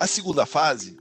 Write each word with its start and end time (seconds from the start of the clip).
A 0.00 0.06
segunda 0.06 0.46
fase 0.46 0.96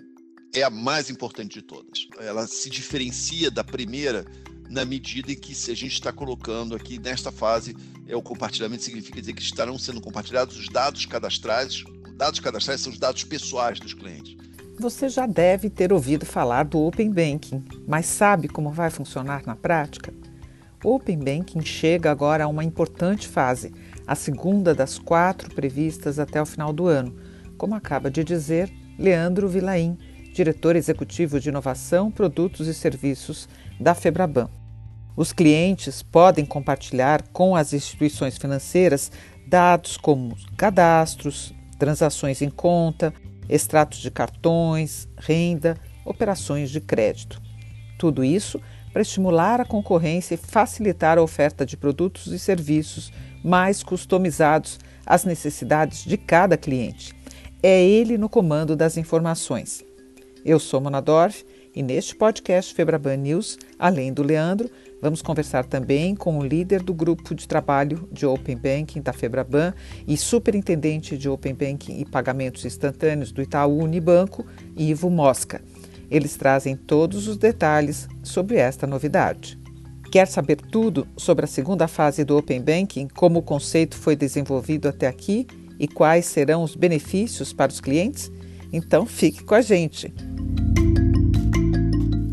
é 0.54 0.62
a 0.62 0.70
mais 0.70 1.10
importante 1.10 1.54
de 1.54 1.62
todas. 1.62 2.06
Ela 2.20 2.46
se 2.46 2.70
diferencia 2.70 3.50
da 3.50 3.64
primeira 3.64 4.26
na 4.70 4.84
medida 4.84 5.32
em 5.32 5.38
que 5.38 5.56
se 5.56 5.72
a 5.72 5.74
gente 5.74 5.94
está 5.94 6.12
colocando 6.12 6.76
aqui 6.76 7.00
nesta 7.00 7.32
fase 7.32 7.78
é 8.06 8.14
o 8.14 8.22
compartilhamento 8.22 8.84
significa 8.84 9.22
dizer 9.22 9.32
que 9.32 9.42
estarão 9.42 9.80
sendo 9.80 10.02
compartilhados 10.02 10.58
os 10.58 10.68
dados 10.68 11.06
cadastrais. 11.06 11.82
Dados 12.18 12.42
cadastrais 12.42 12.82
são 12.82 12.92
os 12.92 13.00
dados 13.00 13.24
pessoais 13.24 13.80
dos 13.80 13.94
clientes. 13.94 14.36
Você 14.78 15.08
já 15.08 15.26
deve 15.26 15.70
ter 15.70 15.94
ouvido 15.94 16.26
falar 16.26 16.64
do 16.64 16.86
Open 16.86 17.10
Banking, 17.10 17.64
mas 17.88 18.06
sabe 18.06 18.50
como 18.50 18.70
vai 18.70 18.90
funcionar 18.90 19.46
na 19.46 19.56
prática? 19.56 20.14
O 20.84 20.96
Open 20.96 21.20
Banking 21.20 21.62
chega 21.62 22.12
agora 22.12 22.44
a 22.44 22.50
uma 22.50 22.66
importante 22.66 23.30
fase, 23.30 23.74
a 24.06 24.14
segunda 24.14 24.76
das 24.76 25.00
quatro 25.00 25.56
previstas 25.56 26.20
até 26.20 26.42
o 26.42 26.46
final 26.46 26.74
do 26.74 26.88
ano, 26.88 27.16
como 27.58 27.76
acaba 27.76 28.12
de 28.12 28.26
dizer 28.26 28.70
Leandro 29.00 29.48
Vilaim, 29.48 29.98
diretor 30.34 30.76
executivo 30.76 31.40
de 31.40 31.48
inovação, 31.48 32.12
produtos 32.12 32.68
e 32.68 32.74
serviços 32.74 33.48
da 33.80 33.96
Febraban. 33.96 34.50
Os 35.16 35.32
clientes 35.32 36.04
podem 36.04 36.46
compartilhar 36.46 37.24
com 37.32 37.56
as 37.56 37.72
instituições 37.72 38.38
financeiras 38.38 39.10
dados 39.48 39.96
como 39.96 40.36
cadastros, 40.58 41.54
transações 41.80 42.42
em 42.42 42.50
conta, 42.50 43.14
extratos 43.48 44.00
de 44.00 44.12
cartões, 44.12 45.08
renda, 45.18 45.78
operações 46.04 46.70
de 46.70 46.82
crédito. 46.82 47.42
Tudo 47.98 48.22
isso 48.22 48.62
para 48.92 49.02
estimular 49.02 49.62
a 49.62 49.66
concorrência 49.66 50.34
e 50.34 50.38
facilitar 50.38 51.18
a 51.18 51.22
oferta 51.22 51.66
de 51.66 51.78
produtos 51.78 52.28
e 52.28 52.38
serviços 52.38 53.14
mais 53.42 53.82
customizados 53.82 54.78
às 55.06 55.24
necessidades 55.24 56.04
de 56.04 56.18
cada 56.18 56.58
cliente. 56.58 57.19
É 57.62 57.84
ele 57.84 58.18
no 58.18 58.30
comando 58.30 58.74
das 58.74 58.96
informações. 58.96 59.84
Eu 60.46 60.60
sou 60.60 60.80
Mona 60.80 61.02
Dorf 61.02 61.44
e 61.76 61.84
neste 61.84 62.16
podcast 62.16 62.74
Febraban 62.74 63.18
News, 63.18 63.60
além 63.78 64.14
do 64.14 64.24
Leandro, 64.24 64.70
vamos 65.02 65.22
conversar 65.22 65.66
também 65.66 66.16
com 66.16 66.40
o 66.40 66.46
líder 66.46 66.82
do 66.82 66.94
grupo 66.94 67.36
de 67.36 67.46
trabalho 67.46 68.08
de 68.14 68.26
Open 68.26 68.56
Banking 68.56 69.02
da 69.02 69.12
Febraban 69.12 69.74
e 70.08 70.16
superintendente 70.16 71.18
de 71.18 71.28
Open 71.28 71.54
Banking 71.54 72.00
e 72.00 72.06
pagamentos 72.06 72.64
instantâneos 72.64 73.34
do 73.34 73.42
Itaú 73.42 73.84
Unibanco, 73.84 74.46
Ivo 74.78 75.10
Mosca. 75.10 75.62
Eles 76.10 76.38
trazem 76.38 76.78
todos 76.78 77.28
os 77.28 77.36
detalhes 77.36 78.08
sobre 78.24 78.56
esta 78.56 78.88
novidade. 78.88 79.60
Quer 80.10 80.28
saber 80.28 80.56
tudo 80.56 81.06
sobre 81.18 81.44
a 81.44 81.48
segunda 81.48 81.90
fase 81.90 82.24
do 82.24 82.38
Open 82.38 82.62
Banking, 82.62 83.10
como 83.10 83.40
o 83.40 83.44
conceito 83.44 83.98
foi 83.98 84.16
desenvolvido 84.16 84.88
até 84.88 85.08
aqui 85.08 85.46
e 85.80 85.88
quais 85.88 86.26
serão 86.26 86.64
os 86.64 86.76
benefícios 86.76 87.54
para 87.54 87.72
os 87.72 87.80
clientes? 87.80 88.32
Então 88.72 89.06
fique 89.06 89.44
com 89.44 89.56
a 89.56 89.62
gente! 89.62 90.14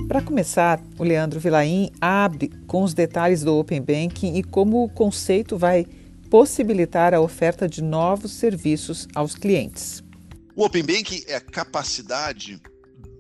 Para 0.09 0.23
começar, 0.23 0.83
o 0.99 1.05
Leandro 1.05 1.39
Vilaim 1.39 1.91
abre 2.01 2.51
com 2.67 2.83
os 2.83 2.95
detalhes 2.95 3.43
do 3.43 3.55
Open 3.55 3.83
Banking 3.83 4.37
e 4.37 4.43
como 4.43 4.83
o 4.83 4.89
conceito 4.89 5.59
vai 5.59 5.87
possibilitar 6.31 7.13
a 7.13 7.21
oferta 7.21 7.69
de 7.69 7.83
novos 7.83 8.33
serviços 8.33 9.07
aos 9.15 9.35
clientes. 9.35 10.03
O 10.55 10.65
Open 10.65 10.83
Banking 10.83 11.23
é 11.27 11.37
a 11.37 11.41
capacidade 11.41 12.59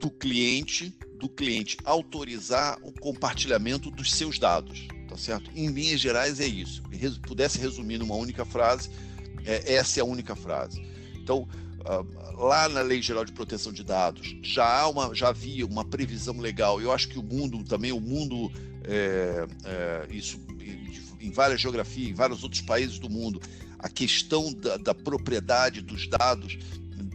do 0.01 0.11
cliente, 0.11 0.97
do 1.19 1.29
cliente 1.29 1.77
autorizar 1.85 2.79
o 2.83 2.91
compartilhamento 2.93 3.91
dos 3.91 4.13
seus 4.13 4.39
dados, 4.39 4.89
tá 5.09 5.19
certo? 5.19 5.51
Em 5.55 5.67
linhas 5.69 6.01
gerais 6.01 6.41
é 6.41 6.47
isso. 6.47 6.83
Se 6.91 7.21
pudesse 7.21 7.59
resumir 7.59 7.99
numa 7.99 8.15
única 8.15 8.45
frase, 8.45 8.89
é, 9.47 9.75
essa 9.75 10.01
é 10.01 10.03
a 10.03 10.05
única 10.05 10.35
frase. 10.35 10.83
Então, 11.15 11.49
lá 12.35 12.69
na 12.69 12.81
Lei 12.83 13.01
Geral 13.01 13.25
de 13.25 13.33
Proteção 13.33 13.73
de 13.73 13.85
Dados 13.85 14.37
já 14.43 14.81
há 14.81 14.89
uma, 14.89 15.15
já 15.15 15.29
havia 15.29 15.65
uma 15.65 15.85
previsão 15.85 16.39
legal. 16.39 16.81
Eu 16.81 16.93
acho 16.93 17.09
que 17.09 17.19
o 17.19 17.23
mundo 17.23 17.63
também, 17.65 17.93
o 17.93 18.01
mundo, 18.01 18.51
é, 18.85 19.47
é, 19.65 20.06
isso 20.11 20.39
em 21.21 21.31
várias 21.31 21.61
geografias, 21.61 22.09
em 22.09 22.15
vários 22.15 22.43
outros 22.43 22.61
países 22.61 22.99
do 22.99 23.09
mundo, 23.09 23.41
a 23.79 23.89
questão 23.89 24.53
da, 24.53 24.77
da 24.77 24.95
propriedade 24.95 25.81
dos 25.81 26.06
dados, 26.06 26.59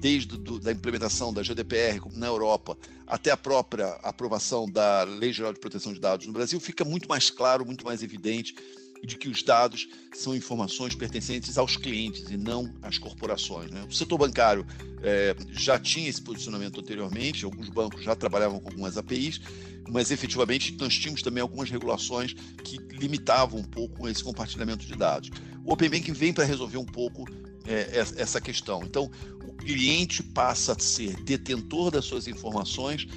desde 0.02 0.38
do, 0.38 0.60
da 0.60 0.72
implementação 0.72 1.34
da 1.34 1.44
GDPR 1.44 2.02
na 2.16 2.28
Europa 2.28 2.78
até 3.06 3.30
a 3.30 3.38
própria 3.38 3.88
aprovação 4.04 4.70
da 4.70 5.04
Lei 5.04 5.32
Geral 5.32 5.54
de 5.54 5.60
Proteção 5.60 5.94
de 5.94 6.00
Dados 6.00 6.26
no 6.26 6.34
Brasil, 6.34 6.60
fica 6.60 6.84
muito 6.84 7.08
mais 7.08 7.30
claro, 7.30 7.66
muito 7.66 7.86
mais 7.86 8.02
evidente 8.02 8.56
de 9.04 9.18
que 9.18 9.28
os 9.28 9.42
dados 9.42 9.88
são 10.14 10.36
informações 10.36 10.96
pertencentes 10.96 11.58
aos 11.58 11.76
clientes 11.76 12.30
e 12.30 12.38
não 12.38 12.74
às 12.82 12.98
corporações. 12.98 13.72
Né? 13.72 13.84
O 13.90 13.92
setor 13.92 14.18
bancário 14.18 14.66
é, 15.02 15.36
já 15.52 15.80
tinha 15.80 16.10
esse 16.10 16.22
posicionamento 16.22 16.80
anteriormente, 16.80 17.46
alguns 17.46 17.70
bancos 17.70 18.04
já 18.04 18.16
trabalhavam 18.16 18.60
com 18.60 18.70
algumas 18.70 18.98
APIs, 18.98 19.42
mas 19.90 20.12
efetivamente 20.12 20.76
nós 20.80 20.96
tínhamos 20.96 21.22
também 21.22 21.42
algumas 21.42 21.70
regulações 21.70 22.34
que 22.64 22.78
limitavam 22.92 23.60
um 23.60 23.64
pouco 23.64 24.08
esse 24.08 24.24
compartilhamento 24.24 24.86
de 24.86 24.96
dados. 24.96 25.30
O 25.66 25.74
Open 25.74 25.90
Banking 25.90 26.14
vem 26.14 26.34
para 26.34 26.46
resolver 26.46 26.78
um 26.78 26.86
pouco 26.86 27.26
é, 27.66 28.00
essa 28.18 28.40
questão. 28.40 28.84
Então, 28.84 29.10
o 29.48 29.54
cliente 29.54 30.24
passa 30.24 30.74
a 30.74 30.80
ser 30.80 31.16
detentor 31.24 31.92
das 31.92 32.06
suas 32.06 32.28
informações 32.28 33.08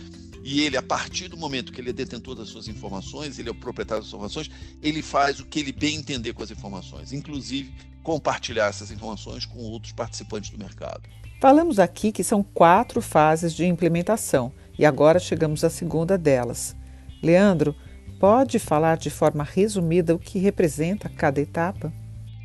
e 0.44 0.60
ele, 0.60 0.76
a 0.76 0.82
partir 0.82 1.28
do 1.28 1.38
momento 1.38 1.72
que 1.72 1.80
ele 1.80 1.88
é 1.88 1.92
detentor 1.92 2.34
das 2.34 2.48
suas 2.48 2.68
informações, 2.68 3.38
ele 3.38 3.48
é 3.48 3.52
o 3.52 3.54
proprietário 3.54 4.02
das 4.02 4.08
informações, 4.08 4.50
ele 4.82 5.00
faz 5.00 5.40
o 5.40 5.46
que 5.46 5.58
ele 5.58 5.72
bem 5.72 5.96
entender 5.96 6.34
com 6.34 6.42
as 6.42 6.50
informações, 6.50 7.14
inclusive 7.14 7.72
compartilhar 8.02 8.66
essas 8.66 8.90
informações 8.90 9.46
com 9.46 9.58
outros 9.60 9.94
participantes 9.94 10.50
do 10.50 10.58
mercado. 10.58 11.08
Falamos 11.40 11.78
aqui 11.78 12.12
que 12.12 12.22
são 12.22 12.42
quatro 12.42 13.00
fases 13.00 13.54
de 13.54 13.64
implementação 13.64 14.52
e 14.78 14.84
agora 14.84 15.18
chegamos 15.18 15.64
à 15.64 15.70
segunda 15.70 16.18
delas. 16.18 16.76
Leandro, 17.22 17.74
pode 18.20 18.58
falar 18.58 18.98
de 18.98 19.08
forma 19.08 19.44
resumida 19.44 20.14
o 20.14 20.18
que 20.18 20.38
representa 20.38 21.08
cada 21.08 21.40
etapa? 21.40 21.90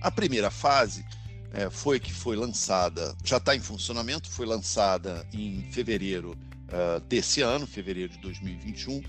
A 0.02 0.10
primeira 0.10 0.50
fase 0.50 1.04
é, 1.52 1.70
foi 1.70 2.00
que 2.00 2.14
foi 2.14 2.38
lançada, 2.38 3.14
já 3.26 3.38
está 3.38 3.54
em 3.54 3.60
funcionamento, 3.60 4.30
foi 4.30 4.46
lançada 4.46 5.28
em 5.34 5.70
fevereiro 5.72 6.38
uh, 6.70 7.00
desse 7.02 7.42
ano, 7.42 7.68
fevereiro 7.68 8.14
de 8.14 8.20
2021, 8.20 9.02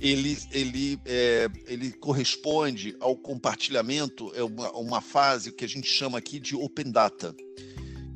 ele, 0.00 0.36
ele, 0.50 1.00
é, 1.04 1.48
ele 1.66 1.92
corresponde 1.92 2.96
ao 3.00 3.16
compartilhamento, 3.16 4.32
é 4.34 4.42
uma, 4.42 4.70
uma 4.72 5.00
fase 5.00 5.52
que 5.52 5.64
a 5.64 5.68
gente 5.68 5.86
chama 5.86 6.18
aqui 6.18 6.38
de 6.38 6.56
Open 6.56 6.90
Data, 6.90 7.34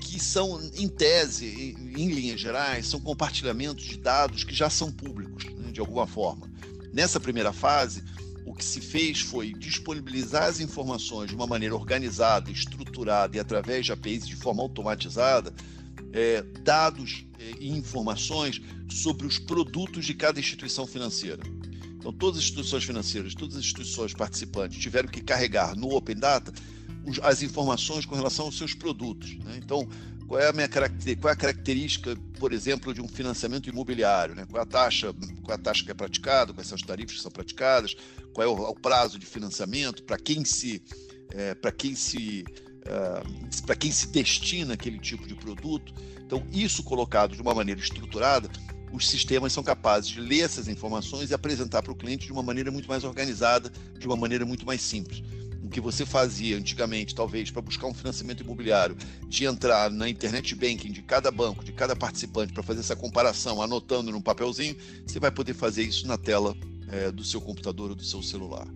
que 0.00 0.18
são, 0.18 0.60
em 0.76 0.88
tese, 0.88 1.46
em, 1.46 2.02
em 2.02 2.08
linhas 2.08 2.40
gerais, 2.40 2.86
são 2.86 3.00
compartilhamentos 3.00 3.84
de 3.84 3.98
dados 3.98 4.44
que 4.44 4.54
já 4.54 4.68
são 4.68 4.90
públicos, 4.90 5.44
né, 5.44 5.70
de 5.70 5.80
alguma 5.80 6.06
forma. 6.06 6.50
Nessa 6.92 7.20
primeira 7.20 7.52
fase, 7.52 8.02
o 8.44 8.54
que 8.54 8.64
se 8.64 8.80
fez 8.80 9.20
foi 9.20 9.52
disponibilizar 9.52 10.44
as 10.44 10.60
informações 10.60 11.28
de 11.28 11.36
uma 11.36 11.46
maneira 11.46 11.74
organizada, 11.74 12.50
estruturada 12.50 13.36
e 13.36 13.40
através 13.40 13.84
de 13.86 13.92
APIs 13.92 14.26
de 14.26 14.36
forma 14.36 14.62
automatizada, 14.62 15.52
é, 16.12 16.42
dados 16.62 17.26
é, 17.38 17.52
e 17.60 17.70
informações 17.70 18.60
sobre 18.88 19.26
os 19.26 19.38
produtos 19.38 20.06
de 20.06 20.14
cada 20.14 20.40
instituição 20.40 20.86
financeira. 20.86 21.42
Então, 21.96 22.12
todas 22.12 22.38
as 22.38 22.44
instituições 22.44 22.84
financeiras, 22.84 23.34
todas 23.34 23.56
as 23.56 23.64
instituições 23.64 24.14
participantes 24.14 24.78
tiveram 24.78 25.08
que 25.08 25.20
carregar 25.20 25.76
no 25.76 25.94
Open 25.94 26.16
Data 26.16 26.52
as 27.22 27.42
informações 27.42 28.04
com 28.04 28.14
relação 28.14 28.46
aos 28.46 28.56
seus 28.56 28.74
produtos. 28.74 29.36
Né? 29.38 29.58
Então, 29.62 29.88
qual 30.28 30.40
é 30.40 30.48
a 30.48 30.52
minha 30.52 30.68
característica, 30.68 31.20
qual 31.22 31.30
é 31.30 31.34
a 31.34 31.36
característica, 31.36 32.16
por 32.38 32.52
exemplo, 32.52 32.92
de 32.92 33.00
um 33.00 33.08
financiamento 33.08 33.68
imobiliário, 33.68 34.34
né? 34.34 34.46
Qual 34.48 34.60
é 34.60 34.62
a 34.62 34.66
taxa, 34.66 35.14
qual 35.42 35.52
é 35.52 35.54
a 35.54 35.62
taxa 35.62 35.82
que 35.82 35.90
é 35.90 35.94
praticada, 35.94 36.52
quais 36.52 36.68
são 36.68 36.76
as 36.76 36.82
tarifas 36.82 37.16
que 37.16 37.22
são 37.22 37.30
praticadas, 37.30 37.96
qual 38.34 38.46
é 38.46 38.50
o, 38.50 38.70
o 38.70 38.74
prazo 38.74 39.18
de 39.18 39.24
financiamento, 39.24 40.02
para 40.02 40.18
quem 40.18 40.44
se 40.44 40.82
é, 41.30 41.54
para 41.54 41.72
quem 41.72 41.94
se 41.94 42.44
uh, 42.86 43.66
para 43.66 43.76
quem 43.76 43.90
se 43.90 44.08
destina 44.08 44.74
aquele 44.74 44.98
tipo 44.98 45.26
de 45.26 45.34
produto. 45.34 45.92
Então, 46.24 46.46
isso 46.52 46.82
colocado 46.82 47.34
de 47.34 47.42
uma 47.42 47.54
maneira 47.54 47.80
estruturada, 47.80 48.50
os 48.92 49.08
sistemas 49.08 49.52
são 49.52 49.62
capazes 49.62 50.10
de 50.10 50.20
ler 50.20 50.40
essas 50.40 50.68
informações 50.68 51.30
e 51.30 51.34
apresentar 51.34 51.82
para 51.82 51.92
o 51.92 51.96
cliente 51.96 52.26
de 52.26 52.32
uma 52.32 52.42
maneira 52.42 52.70
muito 52.70 52.88
mais 52.88 53.04
organizada, 53.04 53.70
de 53.98 54.06
uma 54.06 54.16
maneira 54.16 54.44
muito 54.44 54.66
mais 54.66 54.80
simples. 54.80 55.22
O 55.62 55.68
que 55.68 55.80
você 55.80 56.06
fazia 56.06 56.56
antigamente, 56.56 57.14
talvez, 57.14 57.50
para 57.50 57.60
buscar 57.60 57.86
um 57.86 57.94
financiamento 57.94 58.42
imobiliário, 58.42 58.96
de 59.26 59.44
entrar 59.44 59.90
na 59.90 60.08
internet 60.08 60.54
banking 60.54 60.92
de 60.92 61.02
cada 61.02 61.30
banco, 61.30 61.64
de 61.64 61.72
cada 61.72 61.94
participante, 61.94 62.52
para 62.52 62.62
fazer 62.62 62.80
essa 62.80 62.96
comparação, 62.96 63.60
anotando 63.60 64.10
num 64.10 64.20
papelzinho, 64.20 64.76
você 65.06 65.18
vai 65.18 65.30
poder 65.30 65.54
fazer 65.54 65.82
isso 65.82 66.06
na 66.06 66.16
tela 66.16 66.56
é, 66.90 67.10
do 67.10 67.24
seu 67.24 67.40
computador 67.40 67.90
ou 67.90 67.96
do 67.96 68.04
seu 68.04 68.22
celular. 68.22 68.66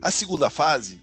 A 0.00 0.10
segunda 0.10 0.48
fase 0.48 1.00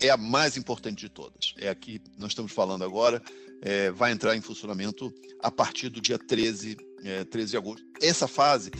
é 0.00 0.10
a 0.10 0.16
mais 0.16 0.56
importante 0.56 1.00
de 1.00 1.08
todas. 1.08 1.54
É 1.58 1.68
a 1.68 1.74
que 1.74 2.00
nós 2.18 2.30
estamos 2.30 2.52
falando 2.52 2.84
agora, 2.84 3.22
é, 3.62 3.90
vai 3.90 4.12
entrar 4.12 4.36
em 4.36 4.40
funcionamento 4.40 5.12
a 5.40 5.50
partir 5.50 5.88
do 5.88 6.00
dia 6.00 6.18
13, 6.18 6.76
é, 7.04 7.24
13 7.24 7.50
de 7.52 7.56
agosto. 7.56 7.86
Essa 8.00 8.28
fase, 8.28 8.70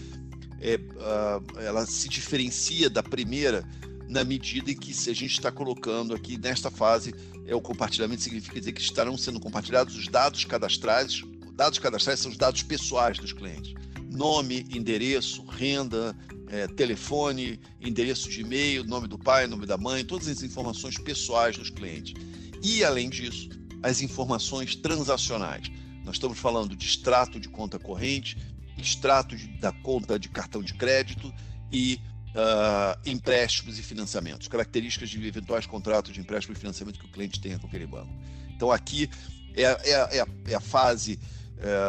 é, 0.61 0.77
uh, 0.77 1.61
ela 1.61 1.87
se 1.87 2.09
diferencia 2.09 2.89
da 2.91 3.03
primeira 3.03 3.65
na 4.09 4.23
medida 4.23 4.71
em 4.71 4.77
que 4.77 4.93
se 4.93 5.11
a 5.11 5.15
gente 5.15 5.33
está 5.33 5.51
colocando 5.51 6.15
aqui 6.15 6.37
nesta 6.37 6.71
fase, 6.71 7.15
é 7.47 7.55
o 7.55 7.61
compartilhamento 7.61 8.23
significa 8.23 8.59
dizer 8.59 8.73
que 8.73 8.81
estarão 8.81 9.17
sendo 9.17 9.41
compartilhados 9.41 9.97
os 9.97 10.09
dados 10.09 10.45
cadastrais, 10.45 11.23
dados 11.55 11.79
cadastrais 11.79 12.21
são 12.21 12.31
os 12.31 12.37
dados 12.37 12.63
pessoais 12.63 13.19
dos 13.19 13.33
clientes. 13.33 13.75
Nome, 14.11 14.67
endereço, 14.71 15.45
renda, 15.45 16.17
é, 16.55 16.69
telefone, 16.69 17.59
endereço 17.81 18.31
de 18.31 18.43
e-mail, 18.43 18.85
nome 18.85 19.09
do 19.09 19.19
pai, 19.19 19.49
nome 19.49 19.67
da 19.67 19.77
mãe, 19.77 20.05
todas 20.05 20.29
as 20.29 20.43
informações 20.43 20.97
pessoais 20.97 21.56
dos 21.56 21.69
clientes. 21.69 22.15
E, 22.62 22.85
além 22.85 23.11
disso, 23.11 23.49
as 23.83 24.01
informações 24.01 24.77
transacionais. 24.77 25.69
Nós 26.05 26.15
estamos 26.15 26.39
falando 26.39 26.77
de 26.77 26.87
extrato 26.87 27.41
de 27.41 27.49
conta 27.49 27.77
corrente, 27.77 28.39
extrato 28.79 29.37
de, 29.37 29.49
da 29.59 29.73
conta 29.73 30.17
de 30.17 30.29
cartão 30.29 30.62
de 30.62 30.75
crédito 30.75 31.35
e 31.73 32.01
uh, 32.31 33.01
empréstimos 33.05 33.77
e 33.77 33.83
financiamentos, 33.83 34.47
características 34.47 35.11
de 35.11 35.27
eventuais 35.27 35.67
contratos 35.67 36.12
de 36.12 36.21
empréstimo 36.21 36.55
e 36.55 36.59
financiamento 36.59 37.01
que 37.01 37.06
o 37.06 37.11
cliente 37.11 37.41
tenha 37.41 37.59
com 37.59 37.67
aquele 37.67 37.87
banco. 37.87 38.15
Então, 38.55 38.71
aqui 38.71 39.11
é, 39.56 39.62
é, 39.62 39.91
é, 40.19 40.21
a, 40.21 40.27
é 40.47 40.55
a 40.55 40.61
fase 40.61 41.19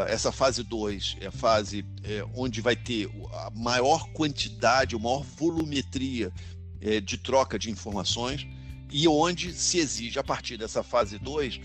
essa 0.08 0.32
fase 0.32 0.64
2 0.64 1.18
é 1.22 1.28
a 1.28 1.32
fase 1.32 1.86
é, 2.04 2.26
onde 2.36 2.62
vai 2.62 2.76
ter 2.76 3.10
a 3.34 3.52
maior 3.52 4.08
quantidade, 4.14 4.96
a 4.96 5.00
maior 5.00 5.24
volumetria 5.24 6.32
é, 6.80 7.02
de 7.02 7.18
troca 7.18 7.58
de 7.58 7.70
informações 7.70 8.48
e 8.92 9.08
onde 9.08 9.54
se 9.54 9.80
exige, 9.80 10.20
a 10.20 10.24
partir 10.24 10.58
dessa 10.58 10.84
fase 10.84 11.18
2, 11.18 11.60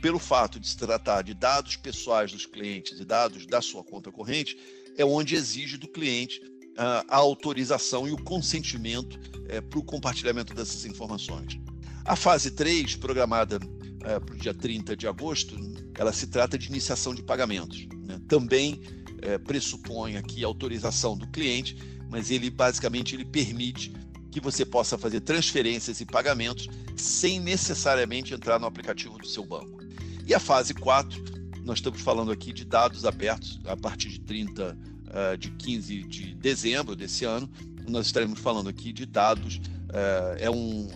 pelo 0.00 0.18
fato 0.18 0.58
de 0.58 0.68
se 0.68 0.76
tratar 0.76 1.22
de 1.22 1.34
dados 1.34 1.76
pessoais 1.76 2.32
dos 2.32 2.46
clientes 2.46 2.98
e 2.98 3.04
dados 3.04 3.46
da 3.46 3.60
sua 3.60 3.84
conta 3.84 4.10
corrente, 4.10 4.58
é 4.96 5.04
onde 5.04 5.34
exige 5.34 5.76
do 5.76 5.88
cliente 5.88 6.40
a, 6.76 7.04
a 7.08 7.16
autorização 7.16 8.08
e 8.08 8.12
o 8.12 8.22
consentimento 8.22 9.18
é, 9.48 9.60
para 9.60 9.78
o 9.78 9.84
compartilhamento 9.84 10.54
dessas 10.54 10.84
informações. 10.84 11.58
A 12.04 12.16
fase 12.16 12.50
3, 12.50 12.96
programada 12.96 13.58
é, 14.04 14.20
para 14.20 14.34
o 14.34 14.38
dia 14.38 14.54
30 14.54 14.96
de 14.96 15.06
agosto, 15.06 15.56
ela 15.98 16.12
se 16.12 16.26
trata 16.26 16.58
de 16.58 16.68
iniciação 16.68 17.14
de 17.14 17.22
pagamentos. 17.22 17.86
Né? 18.06 18.20
Também 18.28 18.80
é, 19.22 19.38
pressupõe 19.38 20.16
aqui 20.16 20.44
autorização 20.44 21.16
do 21.16 21.26
cliente, 21.28 21.76
mas 22.10 22.30
ele 22.30 22.50
basicamente 22.50 23.14
ele 23.14 23.24
permite 23.24 23.92
que 24.30 24.40
você 24.40 24.64
possa 24.64 24.98
fazer 24.98 25.20
transferências 25.20 26.00
e 26.00 26.04
pagamentos 26.04 26.68
sem 26.96 27.40
necessariamente 27.40 28.34
entrar 28.34 28.58
no 28.58 28.66
aplicativo 28.66 29.16
do 29.18 29.26
seu 29.26 29.44
banco. 29.44 29.82
E 30.26 30.34
a 30.34 30.40
fase 30.40 30.74
4, 30.74 31.22
nós 31.64 31.78
estamos 31.78 32.00
falando 32.00 32.30
aqui 32.30 32.52
de 32.52 32.64
dados 32.64 33.04
abertos 33.04 33.60
a 33.64 33.76
partir 33.76 34.08
de 34.08 34.20
30 34.20 34.76
uh, 35.06 35.38
de 35.38 35.50
15 35.50 36.02
de 36.04 36.34
dezembro 36.34 36.96
desse 36.96 37.24
ano, 37.24 37.48
nós 37.88 38.06
estaremos 38.06 38.38
falando 38.38 38.68
aqui 38.68 38.92
de 38.92 39.06
dados 39.06 39.60
é, 39.94 40.46
é 40.46 40.50
um, 40.50 40.88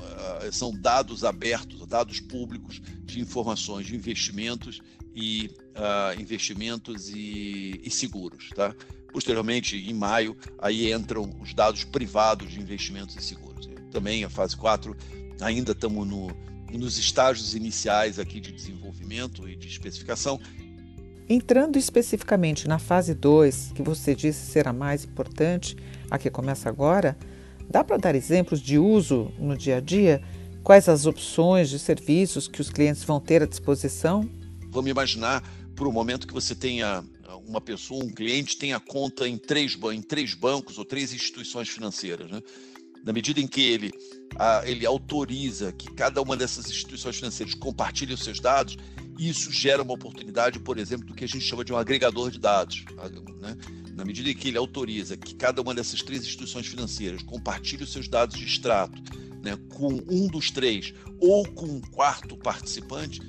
é, 0.42 0.50
são 0.50 0.72
dados 0.72 1.22
abertos, 1.22 1.86
dados 1.86 2.18
públicos 2.18 2.82
de 3.04 3.20
informações 3.20 3.86
de 3.86 3.94
investimentos 3.94 4.80
e 5.14 5.50
uh, 5.74 6.20
investimentos 6.20 7.08
e, 7.08 7.80
e, 7.82 7.90
seguros, 7.90 8.50
tá? 8.50 8.74
Posteriormente, 9.12 9.76
em 9.76 9.94
maio, 9.94 10.36
aí 10.58 10.92
entram 10.92 11.32
os 11.40 11.54
dados 11.54 11.84
privados 11.84 12.50
de 12.50 12.60
investimentos 12.60 13.16
e 13.16 13.22
seguros. 13.22 13.68
Também 13.90 14.24
a 14.24 14.28
fase 14.28 14.56
4, 14.56 14.96
ainda 15.40 15.72
estamos 15.72 16.06
no, 16.06 16.28
nos 16.70 16.98
estágios 16.98 17.54
iniciais 17.54 18.18
aqui 18.18 18.38
de 18.40 18.52
desenvolvimento 18.52 19.48
e 19.48 19.56
de 19.56 19.66
especificação. 19.66 20.40
Entrando 21.28 21.76
especificamente 21.76 22.66
na 22.66 22.78
fase 22.78 23.14
2, 23.14 23.72
que 23.74 23.82
você 23.82 24.14
disse 24.14 24.50
ser 24.50 24.66
a 24.66 24.72
mais 24.72 25.04
importante, 25.04 25.76
a 26.10 26.18
que 26.18 26.30
começa 26.30 26.68
agora, 26.68 27.16
Dá 27.70 27.84
para 27.84 27.98
dar 27.98 28.14
exemplos 28.14 28.62
de 28.62 28.78
uso 28.78 29.30
no 29.38 29.56
dia 29.56 29.76
a 29.76 29.80
dia? 29.80 30.22
Quais 30.64 30.88
as 30.88 31.04
opções 31.04 31.68
de 31.68 31.78
serviços 31.78 32.48
que 32.48 32.62
os 32.62 32.70
clientes 32.70 33.04
vão 33.04 33.20
ter 33.20 33.42
à 33.42 33.46
disposição? 33.46 34.28
Vamos 34.70 34.90
imaginar 34.90 35.42
por 35.76 35.86
um 35.86 35.92
momento 35.92 36.26
que 36.26 36.32
você 36.32 36.54
tenha 36.54 37.04
uma 37.46 37.60
pessoa, 37.60 38.02
um 38.02 38.10
cliente, 38.10 38.56
tenha 38.56 38.80
conta 38.80 39.28
em 39.28 39.36
três, 39.36 39.78
em 39.92 40.00
três 40.00 40.34
bancos 40.34 40.78
ou 40.78 40.84
três 40.84 41.12
instituições 41.12 41.68
financeiras. 41.68 42.30
Né? 42.30 42.40
Na 43.04 43.12
medida 43.12 43.38
em 43.38 43.46
que 43.46 43.60
ele, 43.60 43.92
ele 44.64 44.86
autoriza 44.86 45.70
que 45.70 45.90
cada 45.92 46.22
uma 46.22 46.36
dessas 46.38 46.70
instituições 46.70 47.16
financeiras 47.16 47.54
compartilhe 47.54 48.14
os 48.14 48.24
seus 48.24 48.40
dados, 48.40 48.78
isso 49.18 49.52
gera 49.52 49.82
uma 49.82 49.94
oportunidade, 49.94 50.58
por 50.60 50.78
exemplo, 50.78 51.06
do 51.06 51.14
que 51.14 51.24
a 51.24 51.28
gente 51.28 51.44
chama 51.44 51.64
de 51.64 51.72
um 51.72 51.76
agregador 51.76 52.30
de 52.30 52.38
dados. 52.38 52.84
Né? 53.40 53.56
na 53.98 54.04
medida 54.04 54.30
em 54.30 54.34
que 54.34 54.46
ele 54.46 54.56
autoriza 54.56 55.16
que 55.16 55.34
cada 55.34 55.60
uma 55.60 55.74
dessas 55.74 56.02
três 56.02 56.22
instituições 56.22 56.68
financeiras 56.68 57.20
compartilhe 57.20 57.82
os 57.82 57.92
seus 57.92 58.06
dados 58.06 58.38
de 58.38 58.44
extrato 58.44 59.02
né, 59.42 59.58
com 59.70 60.00
um 60.08 60.28
dos 60.28 60.52
três 60.52 60.94
ou 61.18 61.44
com 61.48 61.66
um 61.66 61.80
quarto 61.80 62.36
participante, 62.36 63.20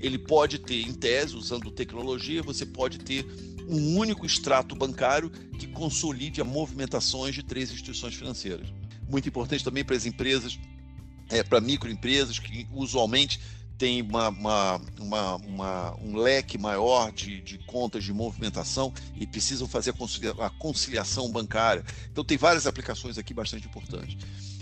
ele 0.00 0.18
pode 0.18 0.58
ter, 0.58 0.80
em 0.82 0.92
tese, 0.92 1.36
usando 1.36 1.70
tecnologia, 1.70 2.42
você 2.42 2.66
pode 2.66 2.98
ter 2.98 3.24
um 3.68 3.96
único 3.96 4.26
extrato 4.26 4.74
bancário 4.74 5.30
que 5.30 5.68
consolide 5.68 6.40
as 6.40 6.46
movimentações 6.46 7.32
de 7.32 7.44
três 7.44 7.70
instituições 7.70 8.14
financeiras. 8.14 8.68
Muito 9.08 9.28
importante 9.28 9.62
também 9.62 9.84
para 9.84 9.94
as 9.94 10.06
empresas, 10.06 10.58
é, 11.30 11.44
para 11.44 11.60
microempresas 11.60 12.40
que 12.40 12.66
usualmente 12.72 13.40
tem 13.78 14.00
uma, 14.02 14.28
uma, 14.28 15.36
uma, 15.46 15.96
um 16.00 16.16
leque 16.16 16.56
maior 16.56 17.12
de, 17.12 17.40
de, 17.40 17.58
contas 17.58 18.04
de 18.04 18.12
movimentação 18.12 18.92
e 19.14 19.26
precisam 19.26 19.68
fazer 19.68 19.94
a 20.40 20.50
conciliação 20.50 21.30
bancária. 21.30 21.84
Então, 22.10 22.24
tem 22.24 22.38
várias 22.38 22.66
aplicações 22.66 23.18
aqui 23.18 23.34
bastante 23.34 23.66
importantes. 23.66 24.16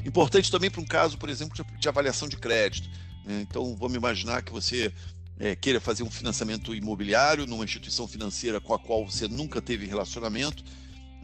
Importante 0.05 0.51
também 0.51 0.71
para 0.71 0.81
um 0.81 0.87
caso, 0.87 1.17
por 1.17 1.29
exemplo, 1.29 1.55
de, 1.55 1.79
de 1.79 1.89
avaliação 1.89 2.29
de 2.29 2.37
crédito. 2.37 2.89
Né? 3.25 3.41
Então, 3.49 3.77
vamos 3.77 3.97
imaginar 3.97 4.43
que 4.43 4.53
você 4.53 4.93
é, 5.39 5.55
queira 5.55 5.81
fazer 5.81 6.03
um 6.03 6.11
financiamento 6.11 6.75
imobiliário 6.75 7.47
numa 7.47 7.65
instituição 7.65 8.07
financeira 8.07 8.61
com 8.61 8.75
a 8.75 8.79
qual 8.79 9.09
você 9.09 9.29
nunca 9.29 9.63
teve 9.63 9.87
relacionamento 9.87 10.65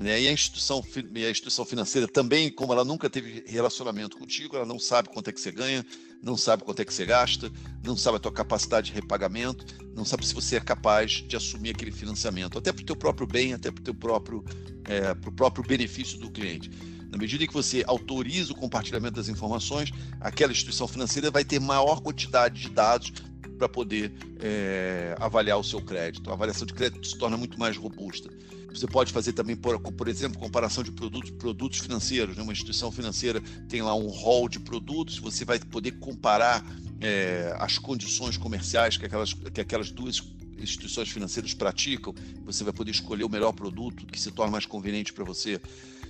né? 0.00 0.18
E 0.18 0.28
a 0.28 0.32
instituição, 0.32 0.82
a 0.82 1.30
instituição 1.30 1.62
financeira 1.66 2.08
também, 2.08 2.50
como 2.50 2.72
ela 2.72 2.84
nunca 2.84 3.10
teve 3.10 3.44
relacionamento 3.46 4.16
contigo, 4.16 4.56
ela 4.56 4.64
não 4.64 4.78
sabe 4.78 5.10
quanto 5.10 5.28
é 5.28 5.32
que 5.32 5.38
você 5.38 5.52
ganha, 5.52 5.84
não 6.22 6.38
sabe 6.38 6.64
quanto 6.64 6.80
é 6.80 6.86
que 6.86 6.94
você 6.94 7.04
gasta, 7.04 7.52
não 7.84 7.94
sabe 7.94 8.16
a 8.16 8.20
tua 8.20 8.32
capacidade 8.32 8.86
de 8.86 8.92
repagamento, 8.94 9.62
não 9.94 10.02
sabe 10.02 10.26
se 10.26 10.32
você 10.32 10.56
é 10.56 10.60
capaz 10.60 11.22
de 11.28 11.36
assumir 11.36 11.70
aquele 11.70 11.92
financiamento, 11.92 12.56
até 12.56 12.72
para 12.72 12.82
o 12.82 12.86
teu 12.86 12.96
próprio 12.96 13.26
bem, 13.26 13.52
até 13.52 13.70
para 13.70 13.80
o 13.82 13.84
teu 13.84 13.94
próprio, 13.94 14.42
é, 14.86 15.12
pro 15.12 15.30
próprio 15.30 15.62
benefício 15.66 16.18
do 16.18 16.30
cliente. 16.30 16.70
Na 17.10 17.18
medida 17.18 17.44
em 17.44 17.46
que 17.46 17.52
você 17.52 17.84
autoriza 17.86 18.52
o 18.54 18.56
compartilhamento 18.56 19.16
das 19.16 19.28
informações, 19.28 19.90
aquela 20.18 20.52
instituição 20.52 20.88
financeira 20.88 21.30
vai 21.30 21.44
ter 21.44 21.60
maior 21.60 22.00
quantidade 22.00 22.58
de 22.58 22.70
dados 22.70 23.12
para 23.60 23.68
poder 23.68 24.10
é, 24.40 25.14
avaliar 25.20 25.58
o 25.58 25.62
seu 25.62 25.82
crédito. 25.82 26.30
A 26.30 26.32
avaliação 26.32 26.66
de 26.66 26.72
crédito 26.72 27.06
se 27.06 27.18
torna 27.18 27.36
muito 27.36 27.58
mais 27.60 27.76
robusta. 27.76 28.30
Você 28.70 28.86
pode 28.86 29.12
fazer 29.12 29.34
também, 29.34 29.54
por, 29.54 29.78
por 29.78 30.08
exemplo, 30.08 30.38
comparação 30.38 30.82
de 30.82 30.90
produtos, 30.90 31.30
produtos 31.32 31.78
financeiros. 31.78 32.36
Né? 32.36 32.42
Uma 32.42 32.52
instituição 32.52 32.90
financeira 32.90 33.42
tem 33.68 33.82
lá 33.82 33.94
um 33.94 34.06
hall 34.08 34.48
de 34.48 34.58
produtos, 34.58 35.18
você 35.18 35.44
vai 35.44 35.58
poder 35.58 35.92
comparar 35.98 36.64
é, 37.02 37.54
as 37.58 37.76
condições 37.76 38.38
comerciais 38.38 38.96
que 38.96 39.04
aquelas, 39.04 39.34
que 39.34 39.60
aquelas 39.60 39.90
duas 39.90 40.22
instituições 40.58 41.10
financeiras 41.10 41.52
praticam. 41.52 42.14
Você 42.46 42.64
vai 42.64 42.72
poder 42.72 42.92
escolher 42.92 43.24
o 43.24 43.28
melhor 43.28 43.52
produto 43.52 44.06
que 44.06 44.18
se 44.18 44.30
torna 44.30 44.52
mais 44.52 44.64
conveniente 44.64 45.12
para 45.12 45.24
você. 45.24 45.60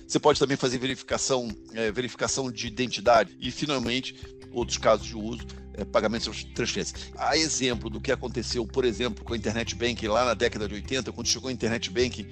Você 0.07 0.19
pode 0.19 0.39
também 0.39 0.55
fazer 0.55 0.77
verificação, 0.77 1.49
é, 1.73 1.91
verificação 1.91 2.49
de 2.49 2.67
identidade 2.67 3.35
e, 3.41 3.51
finalmente, 3.51 4.15
outros 4.53 4.77
casos 4.77 5.07
de 5.07 5.17
uso, 5.17 5.45
é, 5.73 5.85
pagamentos 5.85 6.35
de 6.35 6.45
transferência. 6.47 6.95
Há 7.17 7.37
exemplo 7.37 7.89
do 7.89 7.99
que 7.99 8.11
aconteceu, 8.11 8.65
por 8.65 8.85
exemplo, 8.85 9.23
com 9.23 9.33
a 9.33 9.37
Internet 9.37 9.75
Banking 9.75 10.07
lá 10.07 10.25
na 10.25 10.33
década 10.33 10.67
de 10.67 10.75
80, 10.75 11.11
quando 11.11 11.27
chegou 11.27 11.49
a 11.49 11.51
Internet 11.51 11.89
Banking, 11.89 12.27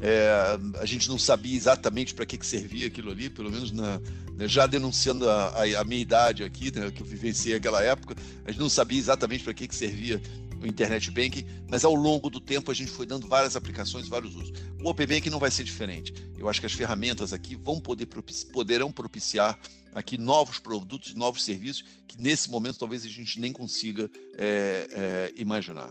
é, 0.00 0.58
a 0.80 0.86
gente 0.86 1.08
não 1.08 1.18
sabia 1.18 1.54
exatamente 1.54 2.14
para 2.14 2.24
que, 2.24 2.38
que 2.38 2.46
servia 2.46 2.86
aquilo 2.86 3.10
ali, 3.10 3.28
pelo 3.28 3.50
menos 3.50 3.70
na, 3.70 4.00
né, 4.34 4.48
já 4.48 4.66
denunciando 4.66 5.28
a, 5.28 5.48
a, 5.48 5.80
a, 5.80 5.84
minha 5.84 6.00
idade 6.00 6.42
aqui, 6.42 6.74
né, 6.74 6.90
que 6.90 7.02
eu 7.02 7.06
vivenciei 7.06 7.54
aquela 7.54 7.82
época, 7.82 8.16
a 8.44 8.50
gente 8.50 8.60
não 8.60 8.70
sabia 8.70 8.98
exatamente 8.98 9.44
para 9.44 9.52
que, 9.52 9.68
que 9.68 9.74
servia 9.74 10.20
o 10.60 10.66
Internet 10.66 11.10
Banking, 11.10 11.46
mas 11.68 11.84
ao 11.84 11.94
longo 11.94 12.28
do 12.28 12.40
tempo 12.40 12.70
a 12.70 12.74
gente 12.74 12.90
foi 12.90 13.06
dando 13.06 13.26
várias 13.26 13.56
aplicações, 13.56 14.08
vários 14.08 14.36
usos. 14.36 14.52
O 14.82 14.88
Open 14.88 15.06
Banking 15.06 15.30
não 15.30 15.38
vai 15.38 15.50
ser 15.50 15.64
diferente. 15.64 16.12
Eu 16.38 16.48
acho 16.48 16.60
que 16.60 16.66
as 16.66 16.72
ferramentas 16.72 17.32
aqui 17.32 17.56
vão 17.56 17.80
poder 17.80 18.06
poderão 18.52 18.92
propiciar 18.92 19.58
aqui 19.94 20.18
novos 20.18 20.58
produtos, 20.58 21.14
novos 21.14 21.44
serviços 21.44 21.84
que 22.06 22.20
nesse 22.20 22.50
momento 22.50 22.78
talvez 22.78 23.04
a 23.04 23.08
gente 23.08 23.40
nem 23.40 23.52
consiga 23.52 24.10
é, 24.36 24.88
é, 24.90 25.32
imaginar. 25.36 25.90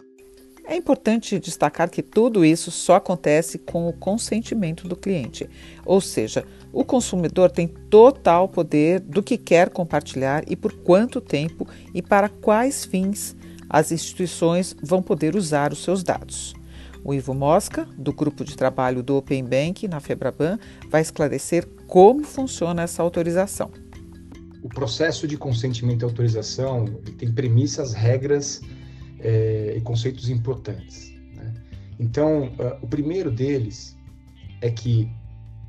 É 0.66 0.76
importante 0.76 1.40
destacar 1.40 1.90
que 1.90 2.04
tudo 2.04 2.46
isso 2.46 2.70
só 2.70 2.96
acontece 2.96 3.58
com 3.58 3.88
o 3.88 3.94
consentimento 3.94 4.88
do 4.88 4.96
cliente, 4.96 5.50
ou 5.84 6.00
seja, 6.00 6.46
o 6.72 6.86
consumidor 6.86 7.50
tem 7.50 7.68
total 7.68 8.48
poder 8.48 9.00
do 9.00 9.24
que 9.24 9.36
quer 9.36 9.72
compartilhar 9.72 10.44
e 10.48 10.56
por 10.56 10.72
quanto 10.72 11.20
tempo 11.20 11.68
e 11.92 12.04
para 12.04 12.30
quais 12.30 12.86
fins 12.86 13.36
as 13.70 13.92
instituições 13.92 14.76
vão 14.82 15.02
poder 15.02 15.36
usar 15.36 15.72
os 15.72 15.84
seus 15.84 16.04
dados. 16.04 16.56
O 17.04 17.14
Ivo 17.14 17.34
Mosca, 17.34 17.88
do 17.98 18.12
grupo 18.12 18.44
de 18.44 18.56
trabalho 18.58 19.02
do 19.02 19.16
Open 19.16 19.44
Bank 19.44 19.88
na 19.88 20.00
Febraban, 20.00 20.60
vai 20.90 21.02
esclarecer 21.02 21.66
como 21.88 22.24
funciona 22.24 22.82
essa 22.82 23.02
autorização. 23.02 23.72
O 24.62 24.68
processo 24.68 25.26
de 25.26 25.38
consentimento 25.38 26.02
e 26.02 26.06
autorização 26.06 26.86
tem 27.18 27.32
premissas, 27.32 27.94
regras 27.94 28.62
é, 29.20 29.76
e 29.78 29.82
conceitos 29.82 30.30
importantes. 30.30 31.14
Né? 31.36 31.54
Então, 31.98 32.48
uh, 32.48 32.78
o 32.82 32.88
primeiro 32.88 33.32
deles 33.32 33.98
é 34.62 34.70
que, 34.70 35.10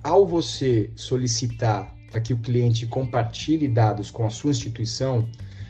ao 0.02 0.26
você 0.26 0.90
solicitar 0.96 1.94
para 2.10 2.20
que 2.20 2.32
o 2.32 2.38
cliente 2.38 2.86
compartilhe 2.86 3.68
dados 3.68 4.10
com 4.10 4.26
a 4.26 4.30
sua 4.30 4.50
instituição, 4.50 5.28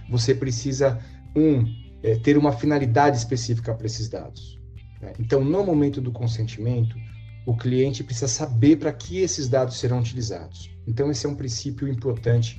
você 0.08 0.34
precisa, 0.34 0.98
um, 1.36 1.64
é, 2.02 2.16
ter 2.16 2.36
uma 2.36 2.52
finalidade 2.52 3.16
específica 3.16 3.74
para 3.74 3.86
esses 3.86 4.08
dados. 4.08 4.58
Né? 5.00 5.12
Então, 5.18 5.44
no 5.44 5.64
momento 5.64 6.00
do 6.00 6.12
consentimento, 6.12 6.96
o 7.46 7.56
cliente 7.56 8.04
precisa 8.04 8.28
saber 8.28 8.76
para 8.76 8.92
que 8.92 9.18
esses 9.18 9.48
dados 9.48 9.78
serão 9.78 10.00
utilizados. 10.00 10.70
Então, 10.86 11.10
esse 11.10 11.26
é 11.26 11.28
um 11.28 11.34
princípio 11.34 11.88
importante, 11.88 12.58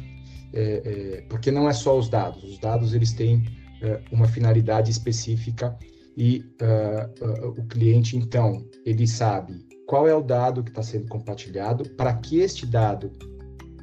é, 0.53 0.61
é, 0.63 1.21
porque 1.29 1.51
não 1.51 1.69
é 1.69 1.73
só 1.73 1.97
os 1.97 2.09
dados. 2.09 2.43
Os 2.43 2.59
dados 2.59 2.93
eles 2.93 3.13
têm 3.13 3.43
é, 3.81 4.01
uma 4.11 4.27
finalidade 4.27 4.91
específica 4.91 5.77
e 6.17 6.43
uh, 6.61 7.25
uh, 7.25 7.49
o 7.49 7.67
cliente, 7.67 8.17
então, 8.17 8.65
ele 8.85 9.07
sabe 9.07 9.65
qual 9.87 10.07
é 10.07 10.13
o 10.13 10.21
dado 10.21 10.63
que 10.63 10.69
está 10.69 10.83
sendo 10.83 11.07
compartilhado, 11.07 11.89
para 11.95 12.13
que 12.13 12.39
este 12.39 12.65
dado 12.65 13.11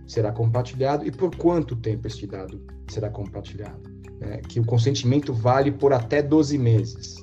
será 0.07 0.33
compartilhado 0.33 1.07
e 1.07 1.11
por 1.11 1.35
quanto 1.37 1.77
tempo 1.77 2.07
este 2.07 2.27
dado 2.27 2.65
será 2.89 3.11
compartilhado. 3.11 3.88
Né? 4.21 4.39
Que 4.49 4.61
o 4.61 4.65
consentimento 4.65 5.33
vale 5.33 5.71
por 5.71 5.93
até 5.93 6.23
12 6.23 6.59
meses. 6.59 7.17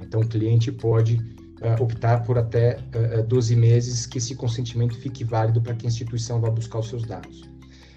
Então, 0.00 0.20
o 0.20 0.28
cliente 0.28 0.70
pode 0.70 1.16
uh, 1.60 1.82
optar 1.82 2.22
por 2.22 2.38
até 2.38 2.78
uh, 3.20 3.22
12 3.26 3.56
meses 3.56 4.06
que 4.06 4.18
esse 4.18 4.34
consentimento 4.34 4.96
fique 4.96 5.24
válido 5.24 5.60
para 5.60 5.74
que 5.74 5.86
a 5.86 5.88
instituição 5.88 6.40
vá 6.40 6.50
buscar 6.50 6.78
os 6.78 6.88
seus 6.88 7.02
dados. 7.02 7.42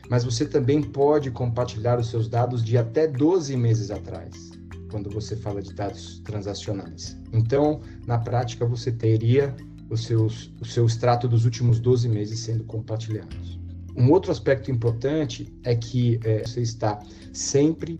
Mas 0.09 0.23
você 0.23 0.45
também 0.45 0.81
pode 0.81 1.29
compartilhar 1.29 1.99
os 1.99 2.09
seus 2.09 2.27
dados 2.27 2.63
de 2.63 2.77
até 2.77 3.07
12 3.07 3.55
meses 3.55 3.91
atrás, 3.91 4.49
quando 4.89 5.07
você 5.09 5.35
fala 5.35 5.61
de 5.61 5.71
dados 5.71 6.19
transacionais. 6.25 7.15
Então, 7.31 7.81
na 8.07 8.17
prática, 8.17 8.65
você 8.65 8.91
teria 8.91 9.55
os 9.87 10.05
seus, 10.05 10.51
o 10.59 10.65
seu 10.65 10.85
extrato 10.85 11.27
dos 11.27 11.45
últimos 11.45 11.79
12 11.79 12.09
meses 12.09 12.39
sendo 12.39 12.63
compartilhados. 12.63 13.59
Um 13.99 14.11
outro 14.11 14.31
aspecto 14.31 14.71
importante 14.71 15.53
é 15.65 15.75
que 15.75 16.21
é, 16.23 16.43
você 16.47 16.61
está 16.61 17.03
sempre 17.33 17.97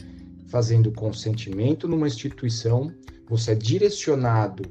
fazendo 0.48 0.92
consentimento 0.94 1.90
numa 1.90 2.08
instituição, 2.08 2.90
você 3.28 3.52
é 3.52 3.56
direcionado 3.56 4.64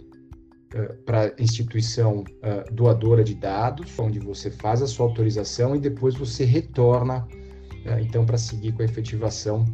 é, 0.75 0.83
para 1.05 1.35
a 1.39 1.43
instituição 1.43 2.25
é, 2.43 2.65
doadora 2.73 3.23
de 3.23 3.35
dados, 3.35 3.97
onde 3.99 4.19
você 4.19 4.51
faz 4.51 4.81
a 4.81 4.87
sua 4.87 5.05
autorização 5.05 5.77
e 5.77 5.79
depois 5.79 6.15
você 6.15 6.47
retorna, 6.47 7.29
é, 7.85 8.01
então, 8.01 8.25
para 8.25 8.39
seguir 8.39 8.73
com 8.73 8.81
a 8.81 8.87
efetivação 8.87 9.67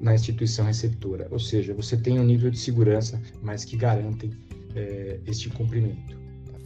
na 0.00 0.12
instituição 0.12 0.66
receptora. 0.66 1.28
Ou 1.30 1.38
seja, 1.38 1.72
você 1.72 1.96
tem 1.96 2.18
um 2.18 2.24
nível 2.24 2.50
de 2.50 2.58
segurança, 2.58 3.22
mas 3.42 3.64
que 3.64 3.76
garantem 3.76 4.30
este 5.24 5.48
cumprimento. 5.48 6.20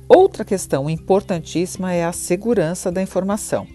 Outra 0.09 0.44
questão 0.44 0.90
importantíssima 0.90 1.92
é 1.92 2.04
a 2.04 2.11
segurança 2.11 2.90
da 2.90 3.00
informação. 3.00 3.68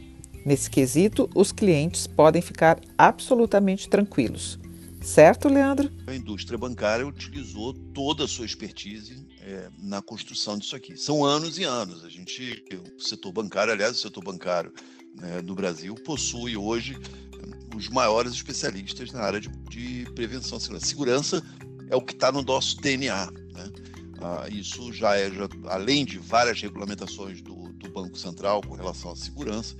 Nesse 0.45 0.69
quesito, 0.69 1.27
os 1.33 1.51
clientes 1.51 2.05
podem 2.05 2.39
ficar 2.39 2.79
absolutamente 2.95 3.89
tranquilos. 3.89 4.59
Certo, 5.01 5.49
Leandro? 5.49 5.91
A 6.05 6.13
indústria 6.13 6.57
bancária 6.57 7.05
utilizou 7.05 7.73
toda 7.73 8.25
a 8.25 8.27
sua 8.27 8.45
expertise 8.45 9.25
é, 9.41 9.69
na 9.79 10.01
construção 10.01 10.57
disso 10.57 10.75
aqui. 10.75 10.95
São 10.97 11.25
anos 11.25 11.57
e 11.57 11.63
anos. 11.63 12.03
A 12.03 12.09
gente, 12.09 12.63
o 12.95 13.01
setor 13.01 13.31
bancário, 13.31 13.73
aliás, 13.73 13.97
o 13.97 14.01
setor 14.01 14.23
bancário 14.23 14.71
né, 15.15 15.41
do 15.41 15.55
Brasil 15.55 15.95
possui 15.95 16.55
hoje 16.55 16.95
é, 16.95 17.75
os 17.75 17.89
maiores 17.89 18.33
especialistas 18.33 19.11
na 19.11 19.21
área 19.21 19.39
de, 19.39 19.49
de 19.69 20.11
prevenção 20.13 20.59
segurança. 20.59 20.85
Segurança 20.85 21.43
é 21.89 21.95
o 21.95 22.01
que 22.01 22.13
está 22.13 22.31
no 22.31 22.41
nosso 22.41 22.77
DNA. 22.77 23.31
Né? 23.31 23.71
Ah, 24.19 24.47
isso 24.49 24.91
já 24.93 25.15
é, 25.15 25.29
já, 25.31 25.47
além 25.67 26.05
de 26.05 26.17
várias 26.17 26.59
regulamentações 26.61 27.41
do, 27.41 27.71
do, 27.73 27.91
Banco 27.91 28.17
Central 28.17 28.61
com 28.61 28.73
relação 28.73 29.11
à 29.11 29.15
segurança, 29.15 29.75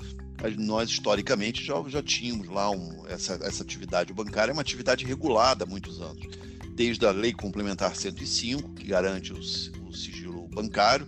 nós 0.58 0.90
historicamente 0.90 1.64
já, 1.64 1.76
já 1.88 2.04
tínhamos 2.04 2.48
lá 2.48 2.70
um, 2.70 3.06
essa, 3.08 3.34
essa 3.42 3.64
atividade 3.64 4.14
bancária, 4.14 4.52
é 4.52 4.54
uma 4.54 4.62
atividade 4.62 5.06
regulada 5.06 5.64
há 5.64 5.68
muitos 5.68 6.02
anos, 6.02 6.28
desde 6.76 7.06
a 7.06 7.12
Lei 7.12 7.34
Complementar 7.34 7.96
105, 7.96 8.74
que 8.74 8.88
garante 8.88 9.34
o, 9.34 9.40
o 9.40 9.94
sigilo 9.94 10.48
bancário, 10.50 11.08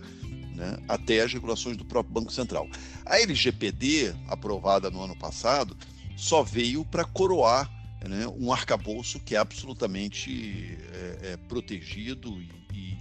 né, 0.54 0.78
até 0.88 1.20
as 1.20 1.32
regulações 1.32 1.76
do 1.76 1.84
próprio 1.84 2.12
Banco 2.12 2.32
Central. 2.32 2.68
A 3.06 3.20
LGPD, 3.20 4.14
aprovada 4.28 4.90
no 4.90 5.02
ano 5.02 5.16
passado, 5.16 5.76
só 6.16 6.42
veio 6.42 6.84
para 6.84 7.04
coroar 7.04 7.70
né, 8.06 8.26
um 8.38 8.52
arcabouço 8.52 9.20
que 9.20 9.34
é 9.34 9.38
absolutamente 9.38 10.78
é, 10.92 11.32
é, 11.32 11.36
protegido 11.48 12.40
e 12.40 12.48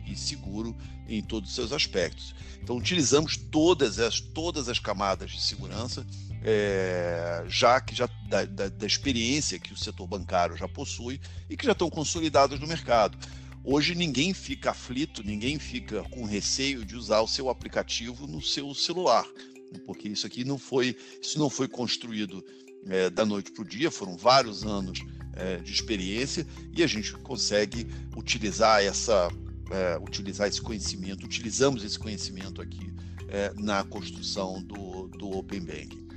e 0.06 0.16
seguro 0.16 0.76
em 1.08 1.22
todos 1.22 1.50
os 1.50 1.56
seus 1.56 1.72
aspectos. 1.72 2.36
Então, 2.62 2.76
utilizamos 2.78 3.38
todas 3.38 4.00
as, 4.00 4.20
todas 4.20 4.68
as 4.68 4.80
camadas 4.80 5.32
de 5.32 5.42
segurança, 5.42 6.06
é, 6.44 7.44
já 7.48 7.80
que 7.80 7.96
já 7.96 8.08
da, 8.28 8.46
da, 8.46 8.70
da, 8.70 8.86
experiência 8.86 9.60
que 9.60 9.74
o 9.74 9.78
setor 9.78 10.08
bancário 10.08 10.58
já 10.58 10.68
possui 10.68 11.20
e 11.50 11.58
que 11.58 11.66
já 11.66 11.72
estão 11.72 11.90
consolidadas 11.90 12.60
no 12.60 12.68
mercado. 12.68 13.18
Hoje 13.64 13.96
ninguém 13.96 14.34
fica 14.34 14.72
aflito, 14.72 15.24
ninguém 15.24 15.60
fica 15.60 16.04
com 16.04 16.26
receio 16.26 16.86
de 16.86 16.96
usar 16.96 17.22
o 17.22 17.28
seu 17.28 17.50
aplicativo 17.50 18.28
no 18.28 18.42
seu 18.42 18.74
celular, 18.74 19.26
porque 19.86 20.08
isso 20.08 20.26
aqui 20.26 20.44
não 20.46 20.58
foi, 20.58 20.96
isso 21.22 21.38
não 21.38 21.50
foi 21.50 21.68
construído 21.68 22.44
é, 22.88 23.10
da 23.10 23.26
noite 23.26 23.52
para 23.52 23.64
o 23.64 23.68
dia, 23.68 23.92
foram 23.92 24.16
vários 24.16 24.64
anos 24.64 25.00
é, 25.34 25.58
de 25.58 25.72
experiência 25.72 26.48
e 26.76 26.84
a 26.84 26.88
gente 26.88 27.12
consegue 27.14 27.88
utilizar 28.16 28.82
essa 28.82 29.30
é, 29.72 29.98
utilizar 29.98 30.48
esse 30.48 30.62
conhecimento, 30.62 31.26
utilizamos 31.26 31.84
esse 31.84 31.98
conhecimento 31.98 32.62
aqui 32.62 32.92
é, 33.30 33.54
na 33.56 33.84
construção 33.84 34.62
do, 34.64 35.08
do 35.08 35.38
Open 35.38 35.62
Banking. 35.62 36.08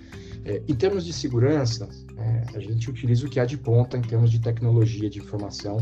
É, 0.44 0.62
em 0.66 0.74
termos 0.74 1.04
de 1.04 1.12
segurança, 1.12 1.88
é, 2.16 2.56
a 2.56 2.60
gente 2.60 2.88
utiliza 2.88 3.26
o 3.26 3.30
que 3.30 3.38
há 3.38 3.44
de 3.44 3.58
ponta 3.58 3.96
em 3.96 4.02
termos 4.02 4.30
de 4.30 4.38
tecnologia 4.38 5.10
de 5.10 5.18
informação 5.18 5.78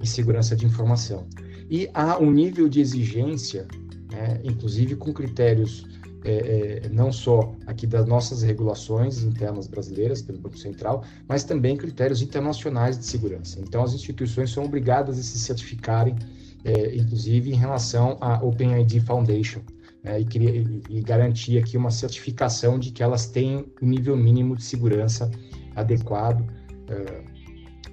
e 0.00 0.06
segurança 0.06 0.56
de 0.56 0.64
informação. 0.64 1.26
E 1.68 1.88
há 1.92 2.18
um 2.18 2.30
nível 2.30 2.68
de 2.68 2.80
exigência, 2.80 3.66
né, 4.10 4.40
inclusive 4.44 4.96
com 4.96 5.12
critérios 5.12 5.86
é, 6.24 6.84
é, 6.86 6.88
não 6.88 7.12
só 7.12 7.54
aqui 7.66 7.86
das 7.86 8.06
nossas 8.06 8.42
regulações 8.42 9.22
internas 9.22 9.66
brasileiras 9.66 10.22
pelo 10.22 10.38
Banco 10.38 10.56
Central, 10.56 11.04
mas 11.28 11.44
também 11.44 11.76
critérios 11.76 12.22
internacionais 12.22 12.98
de 12.98 13.04
segurança. 13.04 13.60
Então, 13.60 13.82
as 13.82 13.92
instituições 13.92 14.50
são 14.50 14.64
obrigadas 14.64 15.18
a 15.18 15.22
se 15.22 15.38
certificarem 15.38 16.16
é, 16.64 16.96
inclusive 16.96 17.50
em 17.50 17.56
relação 17.56 18.16
à 18.20 18.42
OpenID 18.42 19.00
Foundation, 19.00 19.60
né, 20.02 20.20
e, 20.20 20.82
e, 20.90 21.00
garantir 21.02 21.58
aqui 21.58 21.76
uma 21.76 21.90
certificação 21.90 22.78
de 22.78 22.90
que 22.90 23.02
elas 23.02 23.26
têm 23.26 23.66
um 23.80 23.86
nível 23.86 24.16
mínimo 24.16 24.56
de 24.56 24.64
segurança 24.64 25.30
adequado 25.76 26.44
é, 26.88 27.22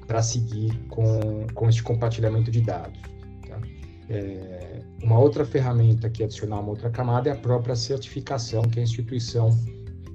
para 0.08 0.22
seguir 0.22 0.74
com, 0.90 1.48
com 1.54 1.70
este 1.70 1.84
compartilhamento 1.84 2.52
de 2.52 2.62
dados. 2.62 3.00
Tá? 3.48 3.62
É, 4.10 4.82
uma 5.04 5.20
outra 5.20 5.46
ferramenta 5.46 6.10
que 6.10 6.24
adicionar 6.24 6.60
uma 6.60 6.70
outra 6.70 6.90
camada 6.90 7.30
é 7.30 7.34
a 7.34 7.36
própria 7.36 7.76
certificação 7.76 8.62
que 8.64 8.80
a 8.80 8.84
instituição, 8.84 9.50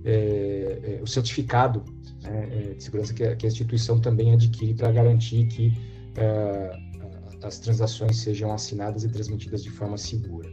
é, 0.04 0.98
é, 0.98 1.02
o 1.02 1.06
certificado 1.06 1.82
né, 2.22 2.48
é, 2.52 2.74
de 2.74 2.84
segurança 2.84 3.12
que 3.12 3.24
a, 3.24 3.34
que 3.34 3.46
a 3.46 3.48
instituição 3.48 3.98
também 3.98 4.32
adquire 4.32 4.74
para 4.74 4.92
garantir 4.92 5.46
que 5.46 5.72
as 7.42 7.58
transações 7.58 8.18
sejam 8.18 8.52
assinadas 8.52 9.04
e 9.04 9.08
transmitidas 9.08 9.62
de 9.62 9.70
forma 9.70 9.96
segura. 9.96 10.48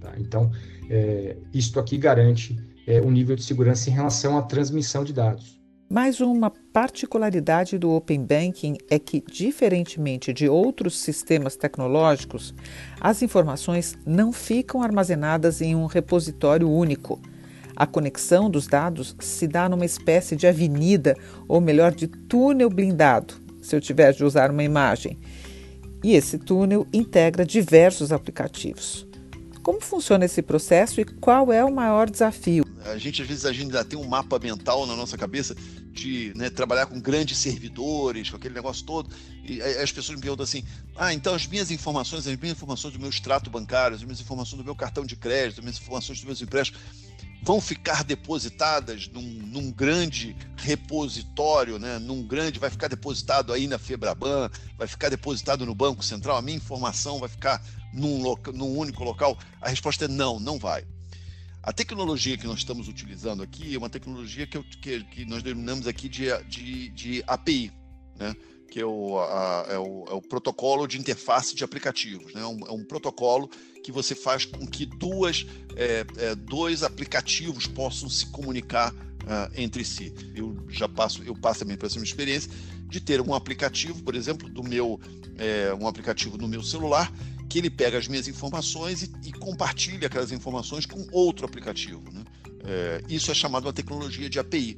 Tá? 0.00 0.14
Então, 0.18 0.50
é, 0.88 1.36
isto 1.52 1.78
aqui 1.78 1.98
garante 1.98 2.56
é, 2.86 3.00
um 3.00 3.10
nível 3.10 3.36
de 3.36 3.42
segurança 3.42 3.90
em 3.90 3.92
relação 3.92 4.36
à 4.36 4.42
transmissão 4.42 5.04
de 5.04 5.12
dados. 5.12 5.60
Mais 5.88 6.20
uma 6.20 6.52
particularidade 6.72 7.76
do 7.76 7.90
Open 7.90 8.24
Banking 8.24 8.76
é 8.88 8.96
que, 8.96 9.24
diferentemente 9.28 10.32
de 10.32 10.48
outros 10.48 11.00
sistemas 11.00 11.56
tecnológicos, 11.56 12.54
as 13.00 13.22
informações 13.22 13.98
não 14.06 14.32
ficam 14.32 14.82
armazenadas 14.82 15.60
em 15.60 15.74
um 15.74 15.86
repositório 15.86 16.70
único. 16.70 17.20
A 17.74 17.86
conexão 17.86 18.48
dos 18.48 18.68
dados 18.68 19.16
se 19.18 19.48
dá 19.48 19.68
numa 19.68 19.84
espécie 19.84 20.36
de 20.36 20.46
avenida, 20.46 21.16
ou 21.48 21.60
melhor, 21.60 21.92
de 21.92 22.06
túnel 22.06 22.70
blindado, 22.70 23.34
se 23.60 23.74
eu 23.74 23.80
tiver 23.80 24.12
de 24.12 24.24
usar 24.24 24.50
uma 24.50 24.62
imagem, 24.62 25.18
e 26.02 26.14
esse 26.14 26.38
túnel 26.38 26.86
integra 26.92 27.44
diversos 27.44 28.12
aplicativos. 28.12 29.06
Como 29.62 29.80
funciona 29.80 30.24
esse 30.24 30.40
processo 30.40 31.00
e 31.00 31.04
qual 31.04 31.52
é 31.52 31.62
o 31.62 31.72
maior 31.72 32.08
desafio? 32.08 32.64
A 32.86 32.96
gente, 32.96 33.20
às 33.20 33.28
vezes, 33.28 33.44
a 33.44 33.52
gente 33.52 33.66
ainda 33.66 33.84
tem 33.84 33.98
um 33.98 34.06
mapa 34.06 34.38
mental 34.38 34.86
na 34.86 34.96
nossa 34.96 35.18
cabeça 35.18 35.54
de 35.92 36.32
né, 36.34 36.48
trabalhar 36.48 36.86
com 36.86 36.98
grandes 36.98 37.36
servidores, 37.36 38.30
com 38.30 38.36
aquele 38.36 38.54
negócio 38.54 38.84
todo, 38.86 39.10
e 39.44 39.60
as 39.60 39.92
pessoas 39.92 40.16
me 40.16 40.22
perguntam 40.22 40.44
assim: 40.44 40.64
ah, 40.96 41.12
então 41.12 41.34
as 41.34 41.46
minhas 41.46 41.70
informações, 41.70 42.26
as 42.26 42.36
minhas 42.36 42.56
informações 42.56 42.94
do 42.94 43.00
meu 43.00 43.10
extrato 43.10 43.50
bancário, 43.50 43.96
as 43.96 44.02
minhas 44.02 44.20
informações 44.20 44.56
do 44.56 44.64
meu 44.64 44.74
cartão 44.74 45.04
de 45.04 45.14
crédito, 45.14 45.58
as 45.58 45.64
minhas 45.64 45.78
informações 45.78 46.18
dos 46.18 46.24
meus 46.24 46.40
empréstimos, 46.40 46.80
vão 47.42 47.60
ficar 47.60 48.04
depositadas 48.04 49.08
num, 49.08 49.22
num, 49.22 49.72
grande 49.72 50.36
repositório, 50.56 51.78
né? 51.78 51.98
num 51.98 52.22
grande, 52.26 52.58
vai 52.58 52.70
ficar 52.70 52.88
depositado 52.88 53.52
aí 53.52 53.66
na 53.66 53.78
Febraban, 53.78 54.50
vai 54.76 54.86
ficar 54.86 55.08
depositado 55.08 55.64
no 55.64 55.74
Banco 55.74 56.04
Central, 56.04 56.36
a 56.36 56.42
minha 56.42 56.56
informação 56.56 57.18
vai 57.18 57.28
ficar 57.28 57.62
num, 57.92 58.22
loca, 58.22 58.52
num 58.52 58.76
único 58.76 59.02
local? 59.02 59.38
A 59.60 59.68
resposta 59.68 60.04
é 60.04 60.08
não, 60.08 60.38
não 60.38 60.58
vai. 60.58 60.84
A 61.62 61.72
tecnologia 61.72 62.38
que 62.38 62.46
nós 62.46 62.58
estamos 62.58 62.88
utilizando 62.88 63.42
aqui 63.42 63.74
é 63.74 63.78
uma 63.78 63.90
tecnologia 63.90 64.46
que, 64.46 64.62
que, 64.62 65.04
que 65.04 65.24
nós 65.24 65.42
denominamos 65.42 65.86
aqui 65.86 66.08
de, 66.08 66.26
de, 66.44 66.88
de 66.90 67.24
API, 67.26 67.72
né? 68.18 68.34
que 68.70 68.80
é 68.80 68.86
o, 68.86 69.18
a, 69.18 69.66
é, 69.68 69.78
o, 69.78 70.04
é 70.08 70.14
o, 70.14 70.22
protocolo 70.22 70.86
de 70.86 70.98
interface 70.98 71.54
de 71.54 71.64
aplicativos. 71.64 72.32
Né? 72.32 72.40
É 72.40 72.46
um, 72.46 72.66
é 72.66 72.72
um 72.72 72.84
protocolo 72.84 73.50
que 73.90 73.94
você 73.94 74.14
faz 74.14 74.44
com 74.44 74.66
que 74.66 74.86
duas, 74.86 75.46
é, 75.76 76.06
é, 76.16 76.34
dois 76.34 76.82
aplicativos 76.82 77.66
possam 77.66 78.08
se 78.08 78.26
comunicar 78.26 78.92
uh, 78.92 79.52
entre 79.56 79.84
si. 79.84 80.12
Eu 80.34 80.56
já 80.68 80.88
passo, 80.88 81.22
eu 81.24 81.34
passo 81.34 81.60
também 81.60 81.76
essa 81.82 81.96
minha 81.96 82.04
experiência 82.04 82.50
de 82.86 83.00
ter 83.00 83.20
um 83.20 83.34
aplicativo, 83.34 84.02
por 84.02 84.14
exemplo, 84.14 84.48
do 84.48 84.62
meu, 84.62 84.98
é, 85.36 85.74
um 85.74 85.86
aplicativo 85.86 86.38
no 86.38 86.48
meu 86.48 86.62
celular 86.62 87.12
que 87.48 87.58
ele 87.58 87.68
pega 87.68 87.98
as 87.98 88.06
minhas 88.06 88.28
informações 88.28 89.02
e, 89.02 89.10
e 89.24 89.32
compartilha 89.32 90.06
aquelas 90.06 90.30
informações 90.30 90.86
com 90.86 91.04
outro 91.10 91.44
aplicativo. 91.44 92.00
Né? 92.12 92.22
É, 92.64 93.02
isso 93.08 93.30
é 93.32 93.34
chamado 93.34 93.66
uma 93.66 93.72
tecnologia 93.72 94.30
de 94.30 94.38
API. 94.38 94.76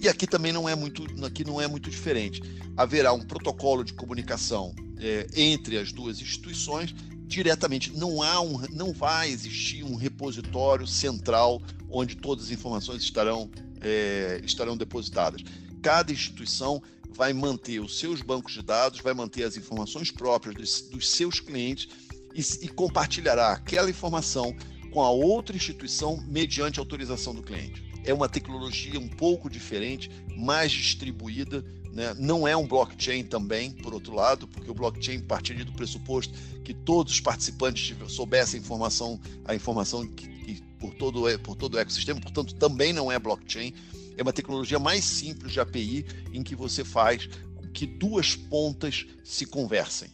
E 0.00 0.08
aqui 0.08 0.26
também 0.26 0.52
não 0.52 0.68
é 0.68 0.74
muito, 0.76 1.04
aqui 1.24 1.44
não 1.44 1.60
é 1.60 1.66
muito 1.66 1.90
diferente. 1.90 2.40
Haverá 2.76 3.12
um 3.12 3.20
protocolo 3.20 3.82
de 3.82 3.92
comunicação 3.92 4.72
é, 4.98 5.26
entre 5.34 5.78
as 5.78 5.92
duas 5.92 6.20
instituições 6.20 6.94
diretamente. 7.32 7.92
Não 7.96 8.22
há 8.22 8.40
um, 8.40 8.58
não 8.70 8.92
vai 8.92 9.30
existir 9.30 9.82
um 9.82 9.96
repositório 9.96 10.86
central 10.86 11.60
onde 11.90 12.16
todas 12.16 12.46
as 12.46 12.50
informações 12.50 13.02
estarão 13.02 13.50
é, 13.80 14.40
estarão 14.44 14.76
depositadas. 14.76 15.42
Cada 15.82 16.12
instituição 16.12 16.82
vai 17.14 17.32
manter 17.32 17.80
os 17.80 17.98
seus 17.98 18.22
bancos 18.22 18.52
de 18.52 18.62
dados, 18.62 19.00
vai 19.00 19.12
manter 19.12 19.42
as 19.44 19.56
informações 19.56 20.10
próprias 20.10 20.54
dos, 20.54 20.82
dos 20.88 21.10
seus 21.10 21.40
clientes 21.40 21.88
e, 22.34 22.64
e 22.64 22.68
compartilhará 22.68 23.52
aquela 23.52 23.90
informação 23.90 24.54
com 24.92 25.02
a 25.02 25.10
outra 25.10 25.56
instituição 25.56 26.22
mediante 26.28 26.78
autorização 26.78 27.34
do 27.34 27.42
cliente. 27.42 27.82
É 28.04 28.12
uma 28.12 28.28
tecnologia 28.28 28.98
um 28.98 29.08
pouco 29.08 29.48
diferente, 29.48 30.10
mais 30.36 30.72
distribuída, 30.72 31.64
né? 31.92 32.14
não 32.18 32.48
é 32.48 32.56
um 32.56 32.66
blockchain 32.66 33.24
também, 33.24 33.70
por 33.70 33.92
outro 33.92 34.14
lado, 34.14 34.48
porque 34.48 34.70
o 34.70 34.74
blockchain 34.74 35.20
partiria 35.20 35.64
do 35.64 35.72
pressuposto 35.72 36.32
que 36.64 36.72
todos 36.72 37.12
os 37.12 37.20
participantes 37.20 37.94
soubessem 38.08 38.58
a 38.58 38.62
informação, 38.62 39.20
a 39.44 39.54
informação 39.54 40.06
que, 40.06 40.26
que 40.26 40.62
por, 40.78 40.94
todo, 40.94 41.24
por 41.40 41.56
todo 41.56 41.74
o 41.74 41.78
ecossistema, 41.78 42.20
portanto, 42.20 42.54
também 42.54 42.92
não 42.92 43.12
é 43.12 43.18
blockchain. 43.18 43.74
É 44.16 44.22
uma 44.22 44.32
tecnologia 44.32 44.78
mais 44.78 45.04
simples 45.04 45.52
de 45.52 45.60
API 45.60 46.04
em 46.32 46.42
que 46.42 46.54
você 46.54 46.84
faz 46.84 47.28
que 47.72 47.86
duas 47.86 48.36
pontas 48.36 49.06
se 49.24 49.46
conversem. 49.46 50.08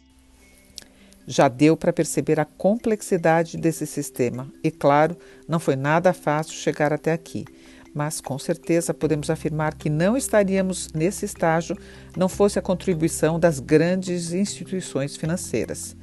Já 1.27 1.47
deu 1.47 1.77
para 1.77 1.93
perceber 1.93 2.39
a 2.39 2.45
complexidade 2.45 3.57
desse 3.57 3.85
sistema 3.85 4.51
e, 4.63 4.71
claro, 4.71 5.15
não 5.47 5.59
foi 5.59 5.75
nada 5.75 6.11
fácil 6.11 6.53
chegar 6.53 6.91
até 6.91 7.11
aqui. 7.11 7.45
Mas 7.93 8.21
com 8.21 8.37
certeza 8.37 8.93
podemos 8.93 9.29
afirmar 9.29 9.75
que 9.75 9.89
não 9.89 10.15
estaríamos 10.15 10.89
nesse 10.93 11.25
estágio 11.25 11.77
não 12.15 12.29
fosse 12.29 12.59
a 12.59 12.61
contribuição 12.61 13.39
das 13.39 13.59
grandes 13.59 14.31
instituições 14.33 15.15
financeiras. 15.15 15.95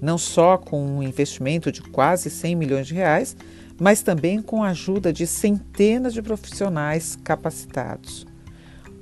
Não 0.00 0.18
só 0.18 0.56
com 0.56 0.84
um 0.84 1.02
investimento 1.02 1.70
de 1.72 1.82
quase 1.82 2.30
100 2.30 2.54
milhões 2.54 2.86
de 2.86 2.94
reais, 2.94 3.36
mas 3.78 4.02
também 4.02 4.40
com 4.40 4.62
a 4.62 4.68
ajuda 4.68 5.12
de 5.12 5.26
centenas 5.26 6.14
de 6.14 6.22
profissionais 6.22 7.16
capacitados. 7.22 8.26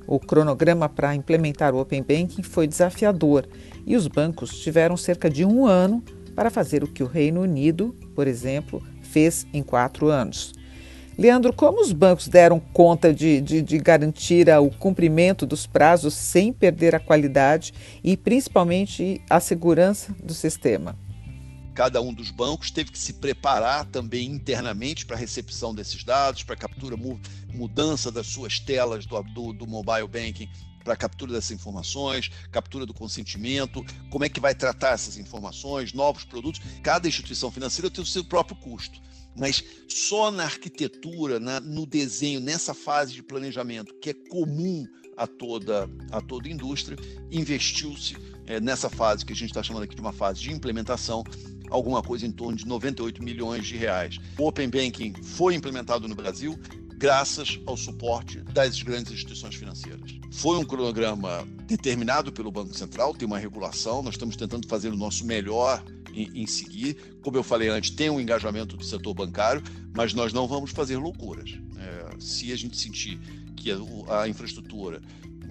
O 0.06 0.18
cronograma 0.18 0.88
para 0.88 1.14
implementar 1.14 1.74
o 1.74 1.80
Open 1.80 2.02
Banking 2.02 2.42
foi 2.42 2.66
desafiador 2.66 3.48
e 3.86 3.96
os 3.96 4.06
bancos 4.06 4.60
tiveram 4.60 4.96
cerca 4.96 5.30
de 5.30 5.44
um 5.44 5.64
ano 5.66 6.02
para 6.34 6.50
fazer 6.50 6.82
o 6.82 6.88
que 6.88 7.02
o 7.02 7.06
Reino 7.06 7.40
Unido, 7.40 7.94
por 8.14 8.26
exemplo, 8.26 8.82
fez 9.02 9.46
em 9.52 9.62
quatro 9.62 10.08
anos. 10.08 10.52
Leandro, 11.16 11.52
como 11.52 11.80
os 11.80 11.92
bancos 11.92 12.26
deram 12.26 12.58
conta 12.58 13.14
de, 13.14 13.40
de, 13.40 13.62
de, 13.62 13.78
garantir 13.78 14.48
o 14.48 14.68
cumprimento 14.68 15.46
dos 15.46 15.64
prazos 15.64 16.12
sem 16.12 16.52
perder 16.52 16.92
a 16.94 17.00
qualidade 17.00 17.72
e 18.02 18.16
principalmente 18.16 19.22
a 19.30 19.38
segurança 19.38 20.12
do 20.22 20.34
sistema? 20.34 20.98
Cada 21.72 22.00
um 22.00 22.12
dos 22.12 22.30
bancos 22.30 22.70
teve 22.70 22.90
que 22.90 22.98
se 22.98 23.14
preparar 23.14 23.84
também 23.86 24.28
internamente 24.28 25.06
para 25.06 25.16
a 25.16 25.18
recepção 25.18 25.72
desses 25.72 26.02
dados, 26.02 26.42
para 26.42 26.56
captura, 26.56 26.96
mudança 27.52 28.10
das 28.10 28.26
suas 28.26 28.58
telas 28.58 29.06
do, 29.06 29.22
do, 29.22 29.52
do 29.52 29.66
mobile 29.66 30.08
banking 30.08 30.48
para 30.84 30.94
captura 30.94 31.32
dessas 31.32 31.50
informações, 31.50 32.30
captura 32.52 32.84
do 32.84 32.92
consentimento, 32.92 33.84
como 34.10 34.24
é 34.24 34.28
que 34.28 34.38
vai 34.38 34.54
tratar 34.54 34.90
essas 34.90 35.16
informações, 35.16 35.94
novos 35.94 36.24
produtos. 36.24 36.60
Cada 36.82 37.08
instituição 37.08 37.50
financeira 37.50 37.90
tem 37.90 38.04
o 38.04 38.06
seu 38.06 38.22
próprio 38.22 38.56
custo. 38.56 39.00
Mas 39.34 39.64
só 39.88 40.30
na 40.30 40.44
arquitetura, 40.44 41.40
na, 41.40 41.58
no 41.58 41.86
desenho, 41.86 42.38
nessa 42.38 42.72
fase 42.72 43.14
de 43.14 43.22
planejamento, 43.22 43.92
que 44.00 44.10
é 44.10 44.14
comum 44.14 44.86
a 45.16 45.26
toda 45.26 45.88
a 46.10 46.20
toda 46.20 46.48
indústria, 46.48 46.96
investiu-se 47.30 48.16
é, 48.46 48.60
nessa 48.60 48.90
fase 48.90 49.24
que 49.24 49.32
a 49.32 49.36
gente 49.36 49.50
está 49.50 49.62
chamando 49.62 49.84
aqui 49.84 49.94
de 49.94 50.00
uma 50.00 50.12
fase 50.12 50.40
de 50.40 50.52
implementação, 50.52 51.24
alguma 51.70 52.02
coisa 52.02 52.26
em 52.26 52.32
torno 52.32 52.56
de 52.56 52.66
98 52.66 53.22
milhões 53.22 53.66
de 53.66 53.76
reais. 53.76 54.18
O 54.38 54.46
Open 54.46 54.68
Banking 54.68 55.14
foi 55.22 55.54
implementado 55.54 56.06
no 56.06 56.14
Brasil, 56.14 56.58
graças 56.96 57.60
ao 57.66 57.76
suporte 57.76 58.40
das 58.40 58.82
grandes 58.82 59.12
instituições 59.12 59.54
financeiras. 59.54 60.18
Foi 60.30 60.58
um 60.58 60.64
cronograma 60.64 61.46
determinado 61.66 62.32
pelo 62.32 62.50
Banco 62.50 62.74
Central, 62.74 63.14
tem 63.14 63.26
uma 63.26 63.38
regulação, 63.38 64.02
nós 64.02 64.14
estamos 64.14 64.36
tentando 64.36 64.66
fazer 64.68 64.88
o 64.88 64.96
nosso 64.96 65.26
melhor 65.26 65.82
em, 66.12 66.42
em 66.42 66.46
seguir. 66.46 66.96
Como 67.22 67.36
eu 67.36 67.42
falei 67.42 67.68
antes, 67.68 67.90
tem 67.90 68.08
um 68.10 68.20
engajamento 68.20 68.76
do 68.76 68.84
setor 68.84 69.14
bancário, 69.14 69.62
mas 69.94 70.14
nós 70.14 70.32
não 70.32 70.46
vamos 70.46 70.70
fazer 70.70 70.96
loucuras. 70.96 71.58
É, 71.78 72.20
se 72.20 72.52
a 72.52 72.56
gente 72.56 72.76
sentir 72.76 73.18
que 73.56 73.70
a, 73.70 74.22
a 74.22 74.28
infraestrutura, 74.28 75.00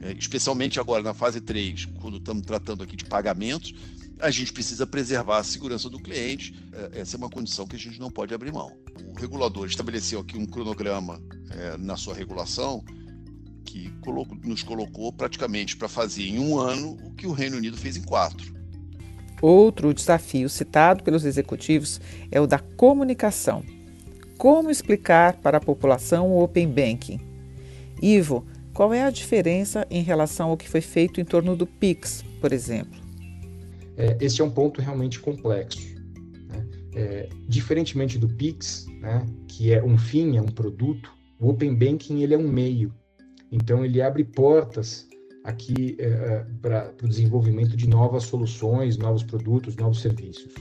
é, 0.01 0.13
especialmente 0.13 0.79
agora 0.79 1.03
na 1.03 1.13
fase 1.13 1.41
3, 1.41 1.85
quando 2.01 2.17
estamos 2.17 2.45
tratando 2.45 2.83
aqui 2.83 2.95
de 2.95 3.05
pagamentos, 3.05 3.73
a 4.19 4.31
gente 4.31 4.53
precisa 4.53 4.87
preservar 4.87 5.39
a 5.39 5.43
segurança 5.43 5.89
do 5.89 5.99
cliente. 5.99 6.53
É, 6.71 7.01
essa 7.01 7.15
é 7.15 7.17
uma 7.17 7.29
condição 7.29 7.67
que 7.67 7.75
a 7.75 7.79
gente 7.79 7.99
não 7.99 8.09
pode 8.09 8.33
abrir 8.33 8.51
mão. 8.51 8.71
O 9.07 9.19
regulador 9.19 9.65
estabeleceu 9.67 10.19
aqui 10.19 10.37
um 10.37 10.45
cronograma 10.45 11.21
é, 11.51 11.77
na 11.77 11.95
sua 11.95 12.13
regulação 12.13 12.83
que 13.65 13.89
colocou, 14.01 14.37
nos 14.43 14.63
colocou 14.63 15.11
praticamente 15.11 15.75
para 15.75 15.87
fazer 15.87 16.23
em 16.23 16.39
um 16.39 16.59
ano 16.59 16.97
o 17.03 17.11
que 17.11 17.25
o 17.25 17.31
Reino 17.31 17.57
Unido 17.57 17.77
fez 17.77 17.97
em 17.97 18.03
quatro. 18.03 18.53
Outro 19.41 19.93
desafio 19.93 20.47
citado 20.47 21.03
pelos 21.03 21.25
executivos 21.25 21.99
é 22.31 22.39
o 22.39 22.47
da 22.47 22.59
comunicação. 22.59 23.63
Como 24.37 24.69
explicar 24.69 25.37
para 25.37 25.57
a 25.57 25.61
população 25.61 26.31
o 26.31 26.43
Open 26.43 26.67
Banking? 26.67 27.19
Ivo, 28.01 28.45
qual 28.73 28.93
é 28.93 29.03
a 29.03 29.09
diferença 29.09 29.85
em 29.89 30.01
relação 30.01 30.49
ao 30.49 30.57
que 30.57 30.67
foi 30.67 30.81
feito 30.81 31.21
em 31.21 31.25
torno 31.25 31.55
do 31.55 31.67
PIX, 31.67 32.23
por 32.41 32.51
exemplo? 32.51 32.99
É, 33.95 34.17
esse 34.19 34.41
é 34.41 34.43
um 34.43 34.49
ponto 34.49 34.81
realmente 34.81 35.19
complexo. 35.19 35.92
É, 36.95 37.27
diferentemente 37.47 38.19
do 38.19 38.27
Pix, 38.27 38.85
né, 39.01 39.25
que 39.47 39.73
é 39.73 39.83
um 39.83 39.97
fim, 39.97 40.37
é 40.37 40.41
um 40.41 40.47
produto, 40.47 41.11
o 41.39 41.49
Open 41.49 41.75
Banking 41.75 42.21
ele 42.21 42.33
é 42.33 42.37
um 42.37 42.47
meio. 42.47 42.93
Então 43.51 43.83
ele 43.83 44.01
abre 44.01 44.23
portas 44.23 45.07
aqui 45.43 45.97
é, 45.99 46.05
é 46.05 46.45
para 46.61 46.93
o 47.03 47.07
desenvolvimento 47.07 47.75
de 47.75 47.87
novas 47.87 48.23
soluções, 48.23 48.97
novos 48.97 49.23
produtos, 49.23 49.75
novos 49.75 50.01
serviços. 50.01 50.53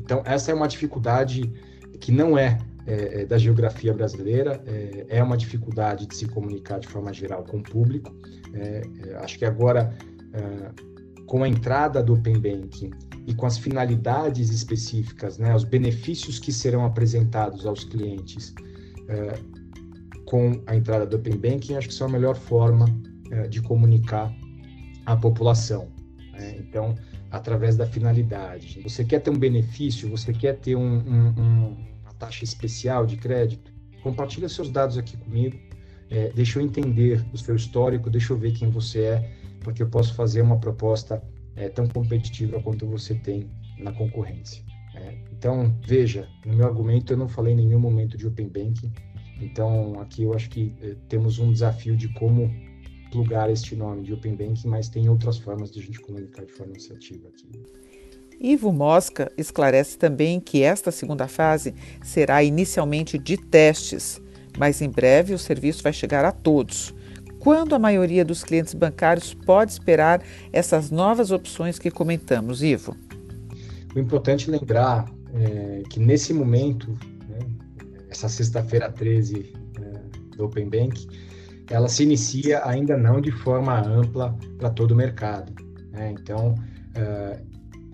Então 0.00 0.22
essa 0.24 0.50
é 0.50 0.54
uma 0.54 0.68
dificuldade 0.68 1.50
que 2.00 2.12
não 2.12 2.36
é, 2.36 2.58
é, 2.86 3.22
é 3.22 3.26
da 3.26 3.38
geografia 3.38 3.94
brasileira, 3.94 4.62
é, 4.66 5.06
é, 5.08 5.22
uma 5.22 5.36
dificuldade 5.36 6.06
de 6.06 6.14
se 6.14 6.26
comunicar 6.26 6.78
de 6.78 6.88
forma 6.88 7.12
geral 7.12 7.44
com 7.44 7.58
o 7.58 7.62
público. 7.62 8.14
acho 9.22 9.38
que 9.38 9.44
agora 9.44 9.96
com 11.26 11.42
a 11.42 11.48
entrada 11.48 12.02
do 12.02 12.14
Open 12.14 12.38
Banking 12.38 12.90
e 13.26 13.34
com 13.34 13.44
as 13.44 13.58
finalidades 13.58 14.50
específicas, 14.50 15.36
né, 15.36 15.54
os 15.54 15.64
benefícios 15.64 16.38
que 16.38 16.52
serão 16.52 16.84
apresentados 16.84 17.66
aos 17.66 17.82
clientes 17.82 18.54
é, 19.08 19.38
com 20.24 20.62
a 20.66 20.76
entrada 20.76 21.04
do 21.04 21.16
Open 21.16 21.36
Banking, 21.36 21.74
acho 21.74 21.88
que 21.88 21.94
são 21.94 22.06
a 22.06 22.10
melhor 22.10 22.36
forma 22.36 22.86
é, 23.32 23.48
de 23.48 23.60
comunicar 23.60 24.32
à 25.04 25.16
população. 25.16 25.88
Né? 26.32 26.56
Então, 26.58 26.94
através 27.30 27.76
da 27.76 27.86
finalidade. 27.86 28.80
Você 28.82 29.04
quer 29.04 29.20
ter 29.20 29.30
um 29.30 29.38
benefício, 29.38 30.08
você 30.08 30.32
quer 30.32 30.56
ter 30.58 30.76
um, 30.76 30.80
um, 30.80 31.34
um, 31.36 31.76
uma 32.02 32.14
taxa 32.18 32.44
especial 32.44 33.06
de 33.06 33.16
crédito, 33.16 33.72
compartilha 34.02 34.48
seus 34.48 34.70
dados 34.70 34.96
aqui 34.96 35.16
comigo, 35.16 35.58
é, 36.10 36.30
deixa 36.34 36.60
eu 36.60 36.64
entender 36.64 37.24
o 37.32 37.38
seu 37.38 37.56
histórico, 37.56 38.08
deixa 38.08 38.32
eu 38.32 38.38
ver 38.38 38.52
quem 38.52 38.70
você 38.70 39.00
é, 39.00 39.30
porque 39.60 39.82
eu 39.82 39.88
posso 39.88 40.14
fazer 40.14 40.42
uma 40.42 40.58
proposta 40.58 41.20
é, 41.56 41.68
tão 41.68 41.88
competitiva 41.88 42.60
quanto 42.62 42.86
você 42.86 43.14
tem 43.14 43.50
na 43.78 43.92
concorrência. 43.92 44.62
É, 44.94 45.14
então, 45.32 45.74
veja, 45.86 46.28
no 46.44 46.54
meu 46.54 46.66
argumento 46.66 47.12
eu 47.12 47.16
não 47.16 47.28
falei 47.28 47.52
em 47.52 47.56
nenhum 47.56 47.78
momento 47.78 48.16
de 48.16 48.26
Open 48.26 48.48
Banking, 48.48 48.92
Então, 49.40 50.00
aqui 50.00 50.22
eu 50.22 50.32
acho 50.32 50.48
que 50.48 50.72
eh, 50.80 50.96
temos 51.10 51.38
um 51.38 51.52
desafio 51.52 51.94
de 51.94 52.08
como 52.14 52.50
plugar 53.10 53.50
este 53.50 53.76
nome 53.76 54.02
de 54.02 54.14
Open 54.14 54.34
Banking, 54.34 54.66
mas 54.68 54.88
tem 54.88 55.08
outras 55.10 55.36
formas 55.36 55.70
de 55.70 55.80
a 55.80 55.82
gente 55.82 56.00
comunicar 56.00 56.46
de 56.46 56.52
forma 56.52 56.74
assertiva 56.74 57.28
aqui. 57.28 57.46
Ivo 58.40 58.72
Mosca 58.72 59.30
esclarece 59.36 59.98
também 59.98 60.40
que 60.40 60.62
esta 60.62 60.90
segunda 60.90 61.26
fase 61.26 61.74
será 62.02 62.42
inicialmente 62.42 63.18
de 63.18 63.36
testes, 63.36 64.20
mas 64.58 64.80
em 64.80 64.88
breve 64.88 65.34
o 65.34 65.38
serviço 65.38 65.82
vai 65.82 65.92
chegar 65.92 66.24
a 66.24 66.32
todos. 66.32 66.94
Quando 67.46 67.76
a 67.76 67.78
maioria 67.78 68.24
dos 68.24 68.42
clientes 68.42 68.74
bancários 68.74 69.32
pode 69.32 69.70
esperar 69.70 70.20
essas 70.52 70.90
novas 70.90 71.30
opções 71.30 71.78
que 71.78 71.92
comentamos, 71.92 72.60
Ivo? 72.60 72.96
O 73.94 74.00
importante 74.00 74.48
é 74.48 74.52
lembrar 74.58 75.08
é, 75.32 75.84
que 75.88 76.00
nesse 76.00 76.34
momento, 76.34 76.90
né, 77.28 77.38
essa 78.10 78.28
sexta-feira 78.28 78.90
13 78.90 79.54
é, 79.80 80.36
do 80.36 80.46
Open 80.46 80.68
Bank, 80.68 81.06
ela 81.70 81.86
se 81.86 82.02
inicia 82.02 82.66
ainda 82.66 82.96
não 82.96 83.20
de 83.20 83.30
forma 83.30 83.80
ampla 83.80 84.36
para 84.58 84.70
todo 84.70 84.90
o 84.90 84.96
mercado. 84.96 85.52
Né? 85.92 86.16
Então, 86.20 86.56
é, 86.96 87.40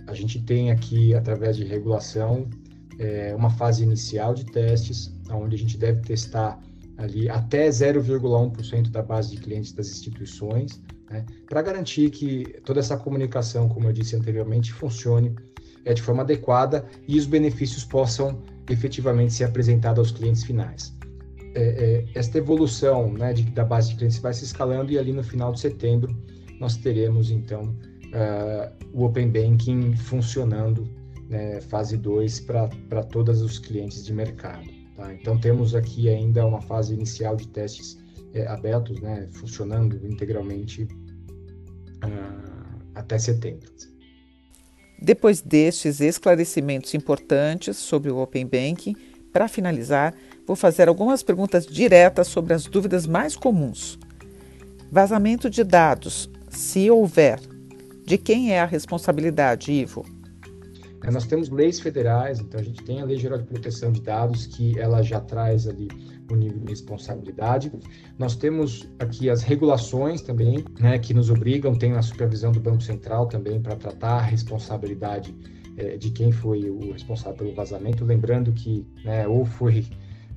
a 0.07 0.15
gente 0.15 0.41
tem 0.41 0.71
aqui, 0.71 1.15
através 1.15 1.59
de 1.59 1.65
regulação, 1.65 2.49
é, 2.99 3.35
uma 3.37 3.51
fase 3.51 3.83
inicial 3.83 4.33
de 4.33 4.47
testes, 4.47 5.15
onde 5.31 5.57
a 5.57 5.59
gente 5.59 5.77
deve 5.77 6.01
testar 6.01 6.59
ali 6.97 7.29
até 7.29 7.69
0,1% 7.69 8.91
da 8.91 9.03
base 9.03 9.31
de 9.31 9.43
clientes 9.43 9.73
das 9.73 9.89
instituições, 9.89 10.83
né, 11.11 11.25
para 11.49 11.63
garantir 11.63 12.11
que 12.11 12.45
toda 12.65 12.81
essa 12.81 12.97
comunicação, 12.97 13.69
como 13.69 13.89
eu 13.89 13.93
disse 13.93 14.17
anteriormente, 14.17 14.73
funcione 14.73 15.35
é, 15.85 15.95
de 15.95 16.03
forma 16.03 16.23
adequada 16.23 16.87
e 17.09 17.19
os 17.19 17.27
benefícios 17.27 17.85
possam 17.85 18.43
efetivamente 18.71 19.33
ser 19.33 19.45
apresentados 19.45 19.99
aos 19.99 20.11
clientes 20.11 20.45
finais. 20.45 20.95
É, 21.55 21.63
é, 21.63 22.05
esta 22.15 22.39
evolução 22.39 23.13
né, 23.13 23.33
de, 23.33 23.43
da 23.51 23.65
base 23.65 23.91
de 23.91 23.97
clientes 23.97 24.19
vai 24.19 24.33
se 24.33 24.45
escalando 24.45 24.91
e 24.91 24.99
ali 24.99 25.13
no 25.13 25.23
final 25.23 25.53
de 25.53 25.61
setembro 25.61 26.17
nós 26.59 26.77
teremos 26.77 27.31
então 27.31 27.77
uh, 28.13 28.73
o 28.93 29.05
Open 29.05 29.29
Banking 29.29 29.97
funcionando, 29.97 30.89
né, 31.29 31.61
fase 31.61 31.97
2, 31.97 32.41
para 32.41 33.03
todos 33.11 33.43
os 33.43 33.59
clientes 33.59 34.05
de 34.05 34.13
mercado. 34.13 34.65
Tá? 34.97 35.13
Então, 35.15 35.39
temos 35.39 35.75
aqui 35.75 36.09
ainda 36.09 36.47
uma 36.47 36.61
fase 36.61 36.95
inicial 36.95 37.37
de 37.37 37.49
testes 37.49 37.99
é, 38.35 38.47
abertos, 38.47 39.01
né, 39.01 39.29
funcionando 39.33 39.97
integralmente 40.07 40.85
uh, 42.05 42.79
até 42.95 43.19
setembro. 43.19 43.71
Depois 45.01 45.41
destes 45.41 46.01
esclarecimentos 46.01 46.95
importantes 46.95 47.77
sobre 47.77 48.11
o 48.11 48.19
Open 48.19 48.47
Banking, 48.47 48.95
para 49.33 49.49
finalizar, 49.49 50.15
vou 50.47 50.55
fazer 50.55 50.89
algumas 50.89 51.23
perguntas 51.23 51.67
diretas 51.67 52.29
sobre 52.29 52.53
as 52.55 52.65
dúvidas 52.65 53.07
mais 53.07 53.35
comuns. 53.35 53.99
Vazamento 54.91 55.49
de 55.49 55.65
dados, 55.65 56.31
se 56.51 56.91
houver, 56.91 57.41
de 58.05 58.19
quem 58.19 58.53
é 58.53 58.61
a 58.61 58.67
responsabilidade, 58.67 59.73
Ivo? 59.73 60.05
Nós 61.11 61.27
temos 61.27 61.49
leis 61.49 61.81
federais, 61.81 62.39
então 62.39 62.61
a 62.61 62.63
gente 62.63 62.83
tem 62.85 63.01
a 63.01 63.05
Lei 63.05 63.19
Geral 63.19 63.39
de 63.39 63.45
Proteção 63.45 63.91
de 63.91 64.01
Dados, 64.01 64.47
que 64.47 64.79
ela 64.79 65.03
já 65.03 65.21
traz 65.21 65.67
ali 65.67 65.89
o 66.31 66.37
nível 66.37 66.61
de 66.61 66.71
responsabilidade. 66.71 67.73
Nós 68.19 68.37
temos 68.37 68.89
aqui 68.99 69.29
as 69.29 69.43
regulações 69.43 70.23
também, 70.23 70.65
né, 70.79 70.99
que 70.99 71.13
nos 71.13 71.29
obrigam, 71.29 71.75
tem 71.75 71.93
a 71.93 72.03
supervisão 72.03 72.53
do 72.53 72.61
Banco 72.61 72.83
Central 72.83 73.27
também 73.27 73.61
para 73.61 73.75
tratar 73.75 74.19
a 74.19 74.23
responsabilidade 74.23 75.35
é, 75.77 75.97
de 75.97 76.11
quem 76.11 76.31
foi 76.31 76.71
o 76.71 76.93
responsável 76.93 77.39
pelo 77.39 77.55
vazamento, 77.55 78.05
lembrando 78.05 78.53
que 78.53 78.87
né, 79.05 79.27
ou 79.27 79.45
foi 79.45 79.87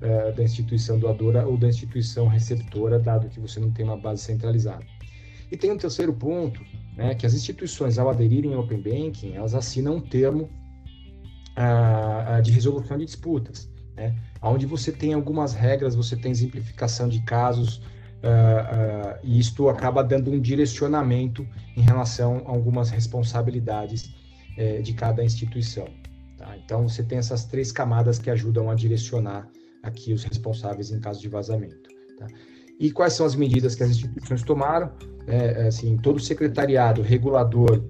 é, 0.02 0.32
da 0.32 0.44
instituição 0.44 0.98
doadora 0.98 1.46
ou 1.48 1.58
da 1.58 1.68
instituição 1.68 2.28
receptora, 2.28 3.00
dado 3.00 3.30
que 3.30 3.40
você 3.40 3.60
não 3.60 3.72
tem 3.72 3.86
uma 3.86 3.98
base 3.98 4.24
centralizada. 4.24 4.86
E 5.52 5.56
tem 5.56 5.72
um 5.72 5.78
terceiro 5.78 6.14
ponto, 6.14 6.60
né, 6.96 7.16
que 7.16 7.26
as 7.26 7.34
instituições, 7.34 7.98
ao 7.98 8.10
aderirem 8.10 8.54
ao 8.54 8.62
Open 8.62 8.82
Banking, 8.82 9.34
elas 9.34 9.54
assinam 9.54 9.96
um 9.96 10.02
termo 10.02 10.50
ah, 11.56 12.36
ah, 12.36 12.42
de 12.42 12.52
resolução 12.52 12.98
de 12.98 13.06
disputas, 13.06 13.70
né, 13.96 14.16
onde 14.42 14.66
você 14.66 14.92
tem 14.92 15.14
algumas 15.14 15.54
regras, 15.54 15.96
você 15.96 16.16
tem 16.16 16.32
exemplificação 16.32 17.08
de 17.08 17.22
casos, 17.24 17.82
ah, 18.24 19.20
e 19.24 19.40
isto 19.40 19.70
acaba 19.70 20.04
dando 20.04 20.32
um 20.32 20.40
direcionamento 20.40 21.46
em 21.76 21.82
relação 21.82 22.44
a 22.46 22.52
algumas 22.52 22.90
responsabilidades 22.90 24.14
eh, 24.58 24.82
de 24.82 24.94
cada 24.94 25.22
instituição. 25.22 25.88
Tá? 26.38 26.56
Então, 26.58 26.88
você 26.88 27.04
tem 27.04 27.18
essas 27.18 27.44
três 27.44 27.72
camadas 27.74 28.18
que 28.18 28.30
ajudam 28.30 28.70
a 28.70 28.76
direcionar 28.76 29.50
aqui 29.84 30.14
os 30.14 30.24
responsáveis 30.24 30.92
em 30.92 31.00
caso 31.00 31.20
de 31.20 31.28
vazamento. 31.28 31.90
Tá? 32.18 32.28
E 32.80 32.90
quais 32.92 33.14
são 33.14 33.26
as 33.26 33.36
medidas 33.36 33.76
que 33.76 33.84
as 33.84 33.90
instituições 33.90 34.44
tomaram? 34.44 34.92
É, 35.28 35.68
assim, 35.68 35.98
todo 35.98 36.18
o 36.18 36.20
secretariado, 36.20 37.02
regulador 37.02 37.84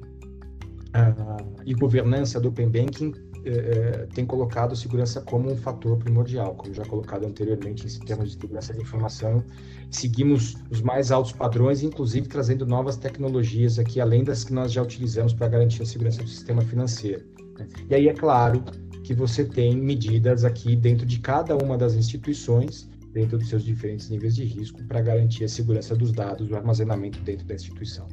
uh, 0.96 1.62
e 1.66 1.74
governança 1.74 2.40
do 2.40 2.48
Open 2.48 2.70
Banking 2.70 3.10
uh, 3.10 4.08
tem 4.14 4.26
colocado 4.26 4.76
segurança 4.76 5.20
como 5.22 5.52
um 5.52 5.56
fator 5.56 5.98
primordial, 5.98 6.56
como 6.56 6.74
já 6.74 6.86
colocado 6.86 7.26
anteriormente 7.26 7.86
em 7.86 8.06
termos 8.06 8.32
de 8.32 8.40
segurança 8.40 8.74
de 8.74 8.82
informação. 8.82 9.44
Seguimos 9.92 10.56
os 10.70 10.82
mais 10.82 11.12
altos 11.12 11.34
padrões, 11.34 11.84
inclusive 11.84 12.28
trazendo 12.28 12.66
novas 12.66 12.96
tecnologias 12.96 13.78
aqui, 13.80 14.00
além 14.00 14.24
das 14.24 14.44
que 14.44 14.54
nós 14.54 14.72
já 14.72 14.82
utilizamos 14.82 15.34
para 15.34 15.50
garantir 15.50 15.82
a 15.82 15.86
segurança 15.86 16.24
do 16.24 16.30
sistema 16.30 16.62
financeiro. 16.62 17.26
Né? 17.60 17.68
E 17.90 17.96
aí, 17.96 18.08
é 18.08 18.14
claro 18.14 18.64
que 19.04 19.14
você 19.14 19.46
tem 19.46 19.76
medidas 19.78 20.44
aqui 20.44 20.76
dentro 20.76 21.06
de 21.06 21.20
cada 21.20 21.56
uma 21.56 21.78
das 21.78 21.94
instituições, 21.94 22.90
dentro 23.16 23.38
dos 23.38 23.48
seus 23.48 23.64
diferentes 23.64 24.10
níveis 24.10 24.36
de 24.36 24.44
risco 24.44 24.84
para 24.84 25.02
garantir 25.02 25.46
a 25.46 25.48
segurança 25.48 25.96
dos 25.96 26.12
dados, 26.12 26.52
o 26.52 26.56
armazenamento 26.56 27.18
dentro 27.20 27.48
da 27.48 27.56
instituição. 27.56 28.10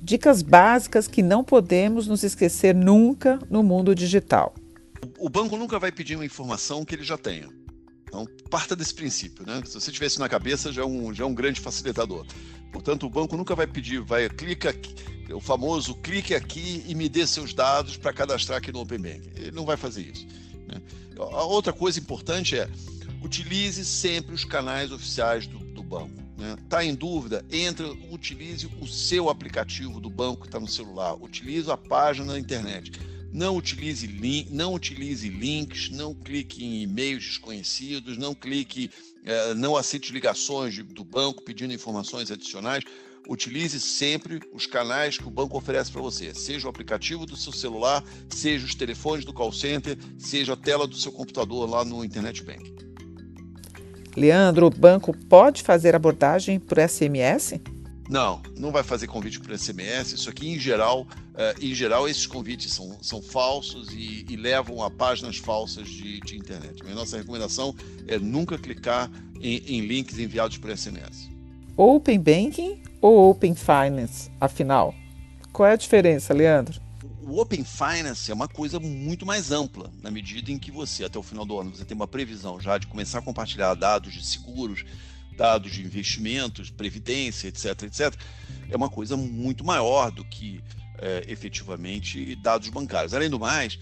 Dicas 0.00 0.40
básicas 0.40 1.08
que 1.08 1.20
não 1.20 1.42
podemos 1.42 2.06
nos 2.06 2.22
esquecer 2.22 2.72
nunca 2.72 3.40
no 3.50 3.60
mundo 3.60 3.96
digital. 3.96 4.54
O 5.18 5.28
banco 5.28 5.56
nunca 5.56 5.80
vai 5.80 5.90
pedir 5.90 6.14
uma 6.14 6.24
informação 6.24 6.84
que 6.84 6.94
ele 6.94 7.02
já 7.02 7.18
tenha. 7.18 7.48
Então, 8.04 8.24
parta 8.48 8.76
desse 8.76 8.94
princípio, 8.94 9.44
né? 9.44 9.60
Se 9.66 9.74
você 9.74 9.90
tivesse 9.90 10.20
na 10.20 10.28
cabeça, 10.28 10.72
já 10.72 10.82
é 10.82 10.86
um, 10.86 11.12
já 11.12 11.24
é 11.24 11.26
um 11.26 11.34
grande 11.34 11.60
facilitador. 11.60 12.24
Portanto, 12.72 13.04
o 13.04 13.10
banco 13.10 13.36
nunca 13.36 13.56
vai 13.56 13.66
pedir, 13.66 14.00
vai, 14.00 14.28
clica 14.28 14.70
aqui, 14.70 14.94
o 15.32 15.40
famoso 15.40 15.96
clique 15.96 16.34
aqui 16.36 16.84
e 16.86 16.94
me 16.94 17.08
dê 17.08 17.26
seus 17.26 17.52
dados 17.52 17.96
para 17.96 18.12
cadastrar 18.12 18.58
aqui 18.58 18.70
no 18.70 18.80
Open 18.80 19.00
Bank. 19.00 19.28
Ele 19.34 19.50
não 19.50 19.66
vai 19.66 19.76
fazer 19.76 20.02
isso. 20.02 20.26
Né? 20.68 20.80
A 21.16 21.42
outra 21.42 21.72
coisa 21.72 21.98
importante 21.98 22.56
é, 22.56 22.68
utilize 23.22 23.84
sempre 23.84 24.34
os 24.34 24.44
canais 24.44 24.92
oficiais 24.92 25.46
do, 25.46 25.58
do 25.58 25.82
banco. 25.82 26.28
Está 26.38 26.42
né? 26.42 26.56
Tá 26.68 26.84
em 26.84 26.94
dúvida? 26.94 27.44
Entra, 27.50 27.90
utilize 28.10 28.68
o 28.80 28.86
seu 28.86 29.28
aplicativo 29.28 30.00
do 30.00 30.08
banco 30.08 30.42
que 30.42 30.48
está 30.48 30.60
no 30.60 30.68
celular. 30.68 31.14
Utilize 31.14 31.70
a 31.70 31.76
página 31.76 32.32
na 32.32 32.38
internet. 32.38 32.92
Não 33.32 33.56
utilize, 33.56 34.06
link, 34.06 34.50
não 34.50 34.72
utilize 34.72 35.28
links, 35.28 35.90
não 35.90 36.14
clique 36.14 36.64
em 36.64 36.82
e-mails 36.82 37.24
desconhecidos, 37.24 38.16
não 38.16 38.34
clique, 38.34 38.90
eh, 39.24 39.54
não 39.54 39.76
aceite 39.76 40.12
ligações 40.12 40.72
de, 40.72 40.82
do 40.82 41.04
banco 41.04 41.42
pedindo 41.42 41.74
informações 41.74 42.30
adicionais. 42.30 42.84
Utilize 43.28 43.78
sempre 43.80 44.40
os 44.54 44.64
canais 44.64 45.18
que 45.18 45.28
o 45.28 45.30
banco 45.30 45.58
oferece 45.58 45.92
para 45.92 46.00
você, 46.00 46.32
seja 46.34 46.66
o 46.66 46.70
aplicativo 46.70 47.26
do 47.26 47.36
seu 47.36 47.52
celular, 47.52 48.02
seja 48.30 48.64
os 48.64 48.74
telefones 48.74 49.26
do 49.26 49.34
call 49.34 49.52
center, 49.52 49.98
seja 50.16 50.54
a 50.54 50.56
tela 50.56 50.86
do 50.86 50.96
seu 50.96 51.12
computador 51.12 51.68
lá 51.68 51.84
no 51.84 52.02
Internet 52.02 52.42
Bank. 52.42 52.87
Leandro, 54.18 54.66
o 54.66 54.70
banco 54.70 55.16
pode 55.28 55.62
fazer 55.62 55.94
abordagem 55.94 56.58
por 56.58 56.78
SMS? 56.78 57.60
Não, 58.08 58.40
não 58.56 58.72
vai 58.72 58.82
fazer 58.82 59.06
convite 59.06 59.38
por 59.38 59.56
SMS. 59.56 60.12
Isso 60.12 60.30
aqui, 60.30 60.48
em 60.48 60.58
geral, 60.58 61.02
uh, 61.02 61.62
em 61.62 61.74
geral, 61.74 62.08
esses 62.08 62.26
convites 62.26 62.72
são, 62.72 62.96
são 63.02 63.22
falsos 63.22 63.92
e, 63.92 64.24
e 64.28 64.36
levam 64.36 64.82
a 64.82 64.90
páginas 64.90 65.36
falsas 65.36 65.86
de, 65.88 66.18
de 66.20 66.36
internet. 66.36 66.82
Mas 66.84 66.94
nossa 66.94 67.18
recomendação 67.18 67.74
é 68.06 68.18
nunca 68.18 68.56
clicar 68.56 69.10
em, 69.40 69.58
em 69.58 69.80
links 69.86 70.18
enviados 70.18 70.56
por 70.56 70.76
SMS. 70.76 71.28
Open 71.76 72.18
Banking 72.18 72.82
ou 73.00 73.30
Open 73.30 73.54
Finance, 73.54 74.30
afinal? 74.40 74.94
Qual 75.52 75.68
é 75.68 75.72
a 75.72 75.76
diferença, 75.76 76.34
Leandro? 76.34 76.87
O 77.28 77.40
Open 77.40 77.62
Finance 77.62 78.30
é 78.30 78.34
uma 78.34 78.48
coisa 78.48 78.80
muito 78.80 79.26
mais 79.26 79.52
ampla, 79.52 79.92
na 80.02 80.10
medida 80.10 80.50
em 80.50 80.58
que 80.58 80.70
você, 80.70 81.04
até 81.04 81.18
o 81.18 81.22
final 81.22 81.44
do 81.44 81.58
ano, 81.60 81.74
você 81.74 81.84
tem 81.84 81.94
uma 81.94 82.08
previsão 82.08 82.58
já 82.58 82.78
de 82.78 82.86
começar 82.86 83.18
a 83.18 83.22
compartilhar 83.22 83.74
dados 83.74 84.14
de 84.14 84.24
seguros, 84.24 84.84
dados 85.36 85.72
de 85.72 85.84
investimentos, 85.84 86.70
previdência, 86.70 87.48
etc, 87.48 87.82
etc. 87.82 88.14
É 88.70 88.76
uma 88.76 88.88
coisa 88.88 89.16
muito 89.16 89.62
maior 89.62 90.10
do 90.10 90.24
que 90.24 90.62
é, 90.98 91.24
efetivamente 91.28 92.34
dados 92.36 92.70
bancários. 92.70 93.12
Além 93.12 93.28
do 93.28 93.38
mais, 93.38 93.78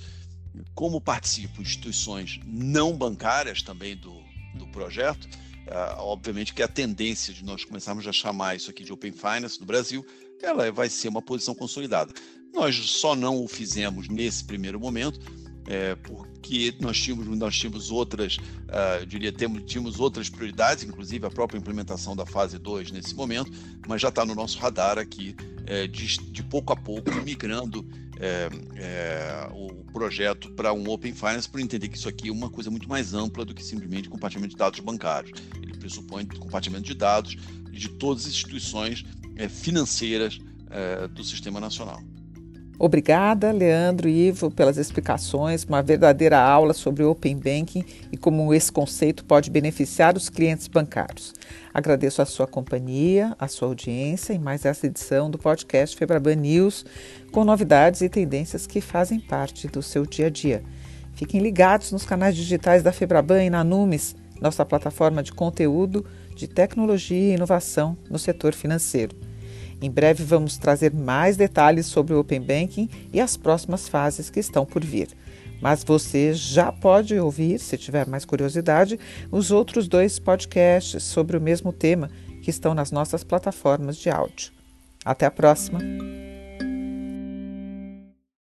como 0.75 1.01
participam 1.01 1.63
instituições 1.63 2.41
não 2.45 2.97
bancárias 2.97 3.63
também 3.63 3.97
do, 3.97 4.23
do 4.55 4.67
projeto, 4.69 5.29
é, 5.67 5.95
obviamente 5.99 6.53
que 6.53 6.63
a 6.63 6.69
tendência 6.69 7.33
de 7.33 7.45
nós 7.45 7.65
começarmos 7.65 8.07
a 8.09 8.13
chamar 8.13 8.57
isso 8.57 8.71
aqui 8.71 8.83
de 8.83 8.93
Open 8.93 9.13
Finance 9.13 9.61
no 9.61 9.67
Brasil, 9.67 10.05
ela 10.43 10.71
vai 10.73 10.89
ser 10.91 11.09
uma 11.09 11.23
posição 11.23 11.55
consolidada. 11.55 12.13
Nós 12.55 12.77
só 12.77 13.15
não 13.15 13.43
o 13.43 13.49
fizemos 13.49 14.09
nesse 14.09 14.45
primeiro 14.45 14.81
momento 14.81 15.21
é, 15.67 15.97
porque 15.97 16.75
nós 16.81 16.99
tínhamos, 16.99 17.27
nós 17.37 17.57
tínhamos 17.57 17.91
outras, 17.91 18.37
uh, 18.37 19.05
diria, 19.05 19.33
temos, 19.33 19.63
tínhamos 19.65 19.99
outras 19.99 20.29
prioridades, 20.29 20.85
inclusive 20.85 21.27
a 21.27 21.31
própria 21.31 21.59
implementação 21.59 22.15
da 22.15 22.25
fase 22.25 22.59
2 22.59 22.93
nesse 22.93 23.15
momento, 23.15 23.51
mas 23.87 24.01
já 24.01 24.09
está 24.09 24.25
no 24.25 24.35
nosso 24.35 24.59
radar 24.59 24.99
aqui, 24.99 25.35
é, 25.67 25.87
de, 25.87 26.19
de, 26.31 26.43
pouco 26.45 26.73
a 26.73 26.77
pouco, 26.77 27.13
migrando 27.25 27.87
é, 28.19 28.49
é, 28.77 29.49
o 29.53 29.85
projeto 29.93 30.51
para 30.53 30.73
um 30.73 30.89
Open 30.89 31.13
Finance, 31.13 31.49
para 31.49 31.61
entender 31.61 31.89
que 31.89 31.97
isso 31.97 32.09
aqui 32.09 32.29
é 32.29 32.33
uma 32.33 32.49
coisa 32.49 32.71
muito 32.71 32.89
mais 32.89 33.13
ampla 33.13 33.45
do 33.45 33.53
que 33.53 33.63
simplesmente 33.63 34.09
compartilhamento 34.09 34.53
de 34.55 34.59
dados 34.59 34.79
bancários. 34.81 35.33
Ele 35.61 35.77
pressupõe 35.77 36.25
compartilhamento 36.27 36.87
de 36.87 36.95
dados 36.95 37.37
de 37.73 37.89
todas 37.89 38.25
as 38.25 38.31
instituições 38.31 39.05
é, 39.35 39.49
financeiras 39.49 40.39
é, 40.71 41.09
do 41.09 41.25
sistema 41.25 41.61
nacional. 41.61 42.01
Obrigada, 42.79 43.53
Leandro 43.53 44.07
e 44.07 44.29
Ivo, 44.29 44.51
pelas 44.51 44.77
explicações, 44.77 45.65
uma 45.65 45.83
verdadeira 45.83 46.39
aula 46.39 46.75
sobre 46.75 47.03
o 47.03 47.11
Open 47.11 47.37
Banking 47.37 47.83
e 48.13 48.19
como 48.19 48.53
esse 48.53 48.71
conceito 48.71 49.25
pode 49.25 49.51
beneficiar 49.51 50.15
os 50.15 50.29
clientes 50.29 50.69
bancários. 50.69 51.33
Agradeço 51.73 52.21
a 52.21 52.27
sua 52.27 52.47
companhia, 52.47 53.35
a 53.39 53.49
sua 53.49 53.69
audiência 53.69 54.35
em 54.35 54.39
mais 54.39 54.67
essa 54.67 54.87
edição 54.87 55.31
do 55.31 55.39
podcast 55.39 55.97
Febraban 55.97 56.37
News, 56.37 56.85
com 57.33 57.45
novidades 57.45 58.03
e 58.03 58.11
tendências 58.11 58.67
que 58.67 58.83
fazem 58.83 59.21
parte 59.21 59.69
do 59.69 59.83
seu 59.83 60.05
dia 60.05 60.27
a 60.27 60.31
dia. 60.31 60.63
Fiquem 61.15 61.41
ligados 61.41 61.93
nos 61.93 62.05
canais 62.05 62.37
digitais 62.37 62.83
da 62.83 62.93
Febraban 62.93 63.43
e 63.43 63.49
na 63.49 63.65
Numes, 63.65 64.15
nossa 64.39 64.67
plataforma 64.67 65.23
de 65.23 65.33
conteúdo 65.33 66.05
de 66.35 66.47
tecnologia 66.47 67.33
e 67.33 67.35
inovação 67.35 67.97
no 68.11 68.19
setor 68.19 68.53
financeiro. 68.53 69.17
Em 69.81 69.91
breve 69.91 70.25
vamos 70.25 70.57
trazer 70.57 70.93
mais 70.93 71.37
detalhes 71.37 71.87
sobre 71.87 72.15
o 72.15 72.21
Open 72.21 72.41
Banking 72.41 72.89
e 73.13 73.21
as 73.21 73.37
próximas 73.37 73.89
fases 73.89 74.31
que 74.31 74.41
estão 74.41 74.65
por 74.65 74.85
vir. 74.85 75.09
Mas 75.61 75.85
você 75.85 76.35
já 76.35 76.71
pode 76.71 77.19
ouvir, 77.19 77.59
se 77.59 77.79
tiver 77.79 78.07
mais 78.07 78.25
curiosidade, 78.25 78.99
os 79.31 79.51
outros 79.51 79.89
dois 79.89 80.19
podcasts 80.19 81.03
sobre 81.03 81.37
o 81.37 81.41
mesmo 81.41 81.73
tema 81.73 82.11
que 82.43 82.51
estão 82.51 82.75
nas 82.75 82.91
nossas 82.91 83.25
plataformas 83.25 83.97
de 83.97 84.11
áudio. 84.11 84.53
Até 85.05 85.27
a 85.27 85.31
próxima! 85.31 86.26